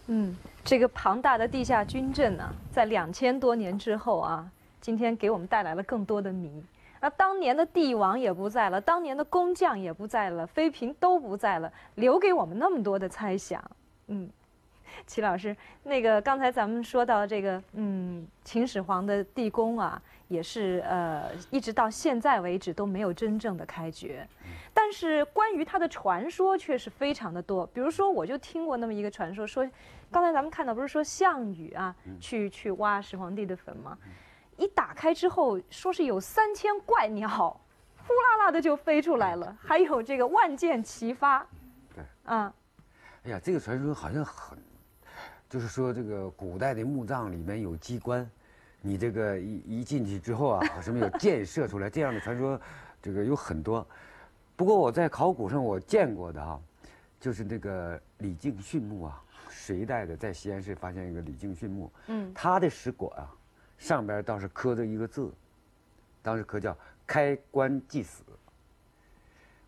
[0.08, 6.62] 嗯，这个庞大的地下军阵呢，在两千多年之后啊，今天给我们带来了更多的谜。
[7.04, 13.62] 那当年的帝王也不在了，当年的工匠也不在了，妃嫔都不在了，留给我们那么多的猜想。
[14.08, 14.30] 嗯，
[15.06, 24.26] 齐老师，那个刚才咱们说到这个，嗯，秦始皇的地宫啊，也是呃，一直到现在为止都没有真正的开掘。
[24.74, 27.68] 但是关于他的传说却是非常的多。
[27.74, 29.70] 比如说，我就听过那么一个传说，说
[30.10, 33.98] 刚才咱们看到不是说项羽啊，去去挖始皇帝的坟吗？
[34.58, 37.28] 一打开之后，说是有三千怪鸟，
[37.98, 41.46] 呼啦啦的就飞出来了，还有这个万箭齐发。
[41.96, 42.54] 对，啊，
[43.24, 44.58] 哎呀，这个传说好像很，
[45.50, 48.30] 就是说这个古代的墓葬里面有机关，
[48.82, 52.60] 你这个一一进去之后啊，什么有箭射出来，这样的传说，
[53.02, 53.86] 这个有很多。
[54.56, 56.60] 不过我在考古上我见过的啊，
[57.20, 63.34] 就是那个李靖殉墓啊，隋代的，在西安市发现一个李靖殉墓，嗯，他的石椁啊。
[63.78, 65.32] 上边倒是刻着一个字，
[66.22, 68.24] 当时刻叫“开棺即死”，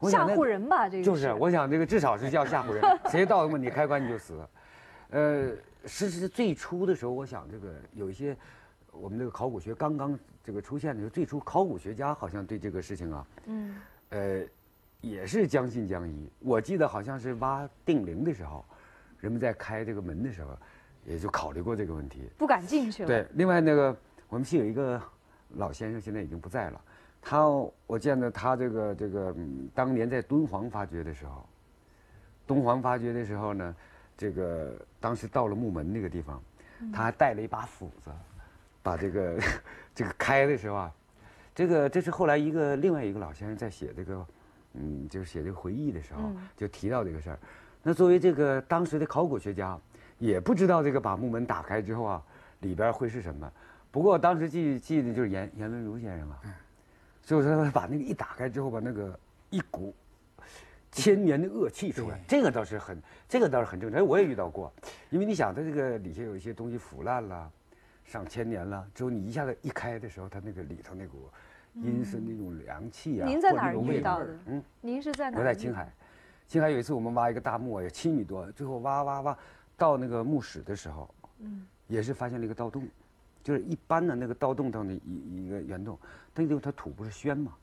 [0.10, 0.88] 吓唬人吧？
[0.88, 2.82] 这个就是，我想这个至少是叫吓唬人。
[3.12, 4.40] 谁到那么你开棺你就死，
[5.10, 5.52] 呃，
[5.86, 8.36] 实是最初的时候，我想这个有一些
[8.92, 13.76] 我们这个考古学刚刚这个出现的时候，最初考古学家好像对这个事情啊，嗯，
[14.10, 14.44] 呃，
[15.02, 16.30] 也是将信将疑。
[16.40, 18.64] 我记得好像是挖定陵的时候，
[19.20, 20.58] 人们在开这个门的时候，
[21.06, 23.08] 也就考虑过这个问题，不敢进去了。
[23.08, 23.96] 对，另外那个。
[24.28, 25.00] 我们系有一个
[25.50, 26.82] 老先生，现在已经不在了。
[27.22, 27.46] 他，
[27.86, 29.34] 我见到他这个这个
[29.74, 31.48] 当年在敦煌发掘的时候，
[32.48, 33.76] 敦煌发掘的时候呢，
[34.18, 36.42] 这个当时到了墓门那个地方，
[36.92, 38.10] 他还带了一把斧子，
[38.82, 39.40] 把这个
[39.94, 40.92] 这个开的时候啊，
[41.54, 44.26] 这个这是后来一个另外一个老先生在写这个，
[44.74, 47.40] 嗯，就是写这个回忆的时候就提到这个事儿。
[47.84, 49.80] 那作为这个当时的考古学家，
[50.18, 52.24] 也不知道这个把木门打开之后啊，
[52.62, 53.52] 里边会是什么。
[53.92, 56.40] 不过当时记记得就是严严文如先生啊，
[57.22, 59.18] 所以说他把那个一打开之后，把那个
[59.50, 59.94] 一股
[60.92, 64.00] 千年的恶气出来，这个倒是很，这个倒是很正常。
[64.00, 64.72] 哎，我也遇到过，
[65.10, 67.50] 因为你想，它这个底下有一些东西腐烂了，
[68.04, 71.30] 上千年了，之后你一下子一开的时候，它那个里头那股
[71.76, 74.28] 阴森那种凉气啊，您在哪儿遇到的？
[74.48, 75.38] 嗯，您是在哪？
[75.38, 75.90] 我在青海，
[76.48, 79.38] 青海有一次我们挖一个大墓，有七米多，最后挖挖挖
[79.78, 82.88] 到那个墓室的时候，嗯，也是发现了一个盗洞。
[83.44, 86.00] 就是一般的那个盗洞当的一一个圆洞，
[86.34, 87.54] 那地方它土不是宣嘛，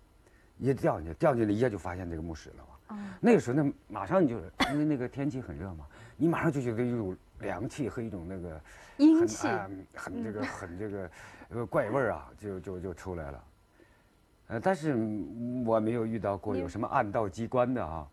[0.59, 2.65] 一掉进去，掉进去一下就发现这个墓室了嘛。
[2.91, 5.85] 嗯那个时候那马上就是因为那个天气很热嘛，
[6.17, 8.61] 你马上就觉得一种凉气和一种那个
[8.99, 9.49] 阴气，
[9.93, 11.11] 很这个很这个
[11.49, 13.45] 呃怪味儿啊，就就就出来了。
[14.47, 14.95] 呃，但是
[15.67, 18.07] 我没有遇到过有什么暗道机关的啊，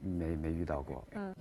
[0.00, 1.04] 没没遇到过。
[1.16, 1.34] 嗯。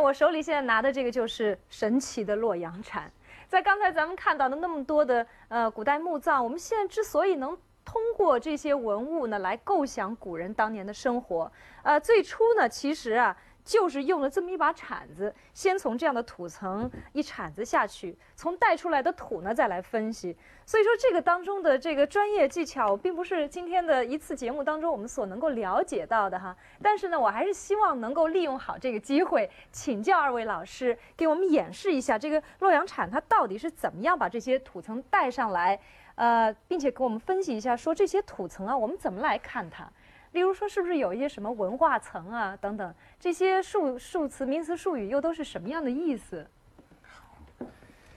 [0.00, 3.10] 我手里现在拿的这个就是神奇的洛阳铲。
[3.46, 11.50] 在刚才咱们看到的那么多的呃古代墓葬，我们现在之所以能通过这些文物呢来构想古人当年的生活，
[11.82, 13.36] 呃，最初呢其实啊。
[13.64, 20.36] 就是用了这么一把铲子，先从这样的土层一铲子下去，从带出来的土呢再来分析。
[20.64, 26.56] 所以说这个当中的这个专业技巧，并不是今天的一次节目当中我们所能够了解到的哈。
[26.82, 35.78] 但是呢，我还是希望能够利用好这个机会，请教二位老师，给我们演示一下这个洛阳铲它到底是怎么样把这些土层带上来，
[36.14, 39.90] 呃，并且给我们分析一下，说这些土层啊，我们怎么来看它。
[40.32, 46.46] 例如说，是不是有一些什么文化层啊等等这些数数词、名词、术语又都是什么样的意思？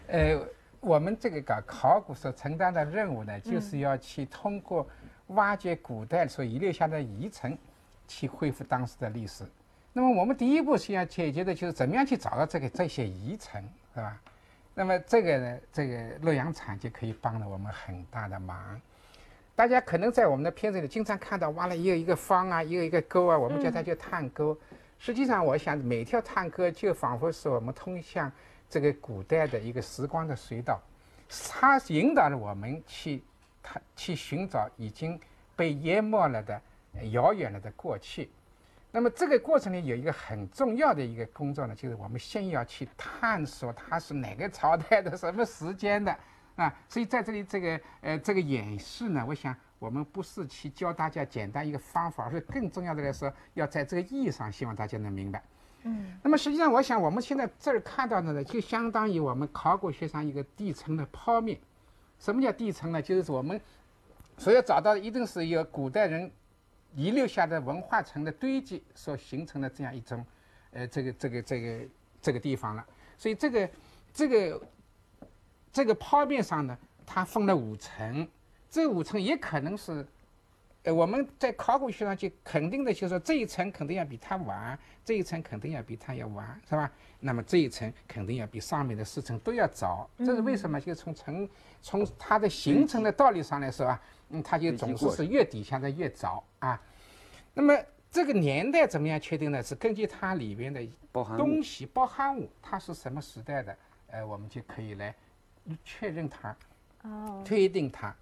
[0.07, 0.39] 呃，
[0.79, 4.87] 我们这个搞考古所承担的任务呢，就是要去通过
[5.27, 7.57] 挖掘古代所遗留下的遗存，
[8.07, 9.43] 去恢复当时的历史。
[9.91, 13.63] 那么我们第一步是要解决的就是怎么样去找到这个这些遗存，
[13.95, 14.21] 是吧？
[14.75, 18.79] 那么这个呢，这个洛阳铲就可以帮了我们很大的忙。
[19.55, 24.57] 大家可能在我们的片子里经常看到挖了一个一个方啊，一个一个沟啊，我们叫它叫探沟。
[24.97, 28.31] 实际上，我想每条探沟就仿佛是我们通向
[28.69, 30.81] 这个古代的一个时光的隧道，
[31.49, 33.21] 它引导着我们去
[33.61, 35.19] 探去寻找已经
[35.55, 36.59] 被淹没了的
[37.11, 38.31] 遥远了的过去。
[38.91, 46.15] 那么这个过程里有一个很重要的一个工作呢，就是我们先要去探索它是哪个朝代的、什么时间的。
[46.55, 55.43] 啊，所以在这里这个呃这个演示呢，我想我们不是去教大家简单一个方法，而是更重要的来说，要在这个意义上，希望大家能明白。
[55.81, 56.15] 嗯。
[56.21, 61.59] 那么实际上，我想我们现在这儿看到的呢，就相当于我们考古学上一个地层的剖面。
[62.19, 63.01] 什么叫地层呢？
[63.01, 63.59] 就是我们
[64.37, 66.31] 所要找到的，一定是由古代人
[66.93, 70.23] 遗留下的文化层的堆积所形成的这样一种
[70.71, 71.87] 呃这个这个这个
[72.21, 72.85] 这个地方了。
[73.17, 73.67] 所以这个
[74.13, 74.61] 这个。
[75.73, 78.27] 这个剖面上呢，它分了五层，
[78.69, 80.05] 这五层也可能是，
[80.83, 86.91] 呃，我们在考古学上就肯定的，就是说这一层肯定要比它晚，这一层肯定要比它要晚，是吧？
[87.19, 90.79] 那么这一层肯定要比上面的四层都要早，这是为什么？
[90.79, 91.49] 就从层
[91.81, 93.99] 从它的形成的道理上来说啊，
[94.29, 96.79] 嗯，它就总是是越底下的越早啊。
[97.55, 97.75] 那么
[98.11, 99.63] 这个年代怎么样确定呢？
[99.63, 100.87] 是根据它里边的
[101.35, 103.75] 东西包含物，它是什么时代的，
[104.11, 105.15] 呃，我们就可以来。
[105.83, 106.55] 确认它，
[107.03, 108.13] 哦，推定它。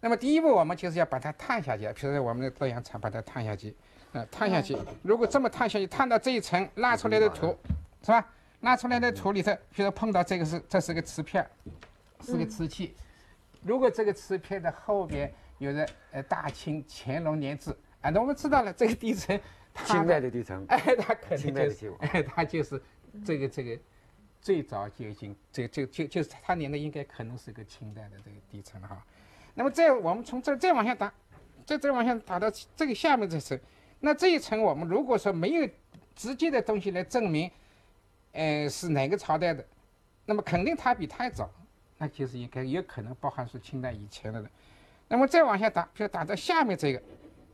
[0.00, 1.90] 那么第一步，我们就是要把它探下去。
[1.94, 3.74] 比如说，我们的洛阳铲把它探下去，
[4.12, 4.76] 呃，探下去。
[5.02, 7.56] 如果这么探下去，探到这一层拉出来的土，
[8.02, 8.26] 是吧？
[8.60, 11.46] 拉出来的土里头，比如碰到这个是，这是个瓷片，
[12.20, 12.94] 是个瓷器。
[13.62, 17.70] 如果这个瓷片的后边有着呃大清乾隆年制，
[18.02, 19.40] 啊，那我们知道了这个地层，
[19.86, 22.82] 清代的地层，哎，它肯定就是，哎，它就是
[23.24, 23.78] 这个这个。
[24.44, 29.02] 最早就已经，这就就就是他连的应该可能是个清代的这个地层哈。
[29.54, 31.10] 那么再我们从这再往下打，
[31.64, 33.58] 再再往下打到这个下面这层，
[34.00, 35.66] 那这一层我们如果说没有
[36.14, 37.50] 直接的东西来证明，
[38.32, 39.64] 呃是哪个朝代的，
[40.26, 41.50] 那么肯定它比它早，
[41.96, 44.50] 那就是应该有可能包含是清代以前的了。
[45.08, 47.02] 那么再往下打，比如打到下面这个，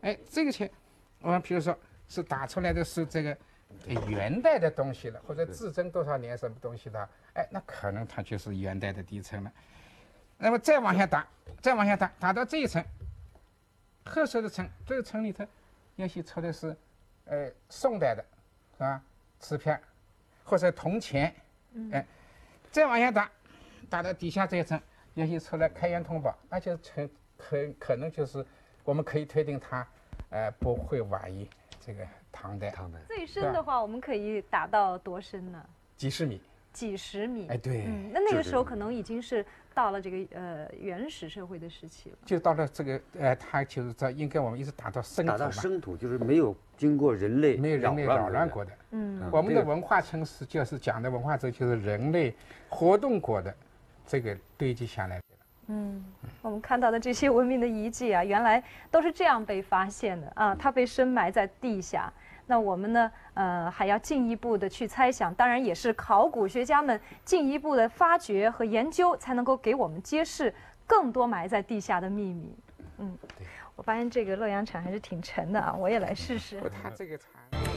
[0.01, 0.69] 哎，这个钱，
[1.21, 1.79] 我们比如说
[2.09, 3.39] 是打出来的是这个。
[4.09, 9.53] 元代的东西了，或者至真多少年什么东西的，哎，那可能它就是元代的底层了。
[10.39, 11.27] 那么再往下打，
[11.61, 12.85] 再往下打，打到这一层，
[14.05, 15.47] 褐色的层，这个层里头，
[15.97, 16.77] 也许出的是，
[17.25, 18.25] 呃，宋代的，
[18.73, 19.03] 是吧？
[19.39, 19.81] 瓷片，
[20.45, 21.35] 或者铜钱，
[21.93, 22.07] 哎，
[22.71, 23.31] 再往下打，
[23.89, 24.81] 打到底下这一层，
[25.15, 27.09] 也许出来开元通宝，那就成
[27.39, 28.45] 可可能就是
[28.85, 29.87] 我们可以推定它，
[30.31, 31.49] 呃，不会晚于
[31.81, 32.07] 这个。
[32.41, 35.63] 唐代，唐代最深的话，我们可以打到多深呢？
[35.97, 36.41] 几十米。
[36.73, 37.49] 几十米。
[37.49, 37.85] 哎，对。
[37.87, 42.17] 嗯，那那个时候可能已经是到了这个呃原始社会的时期了。
[42.25, 45.33] 就到了这个呃，它就是在应该我们一直打到生土。
[45.33, 48.73] 打到生土，就是没有经过人类没有人类扰乱过的。
[48.93, 49.29] 嗯。
[49.33, 52.35] 我们的文化城市就是讲的文化，这就是人类
[52.69, 53.53] 活动过的
[54.07, 55.25] 这个堆积下来的。
[55.67, 56.05] 嗯，
[56.41, 62.13] 我们看到的这些文明的遗迹啊，原来都是这样被发现的啊，它被深埋在地下。
[62.51, 70.53] 那我们呢，呃，还要进一步的去猜想，当然也是考古学家们进一步的发掘和研究，才能够给我们揭示
[70.85, 72.53] 更多埋在地下的秘密。
[72.99, 73.17] 嗯，
[73.77, 76.61] 我发现这个洛阳铲还是挺沉的啊，我也来试试。
[76.83, 77.70] 它这个铲。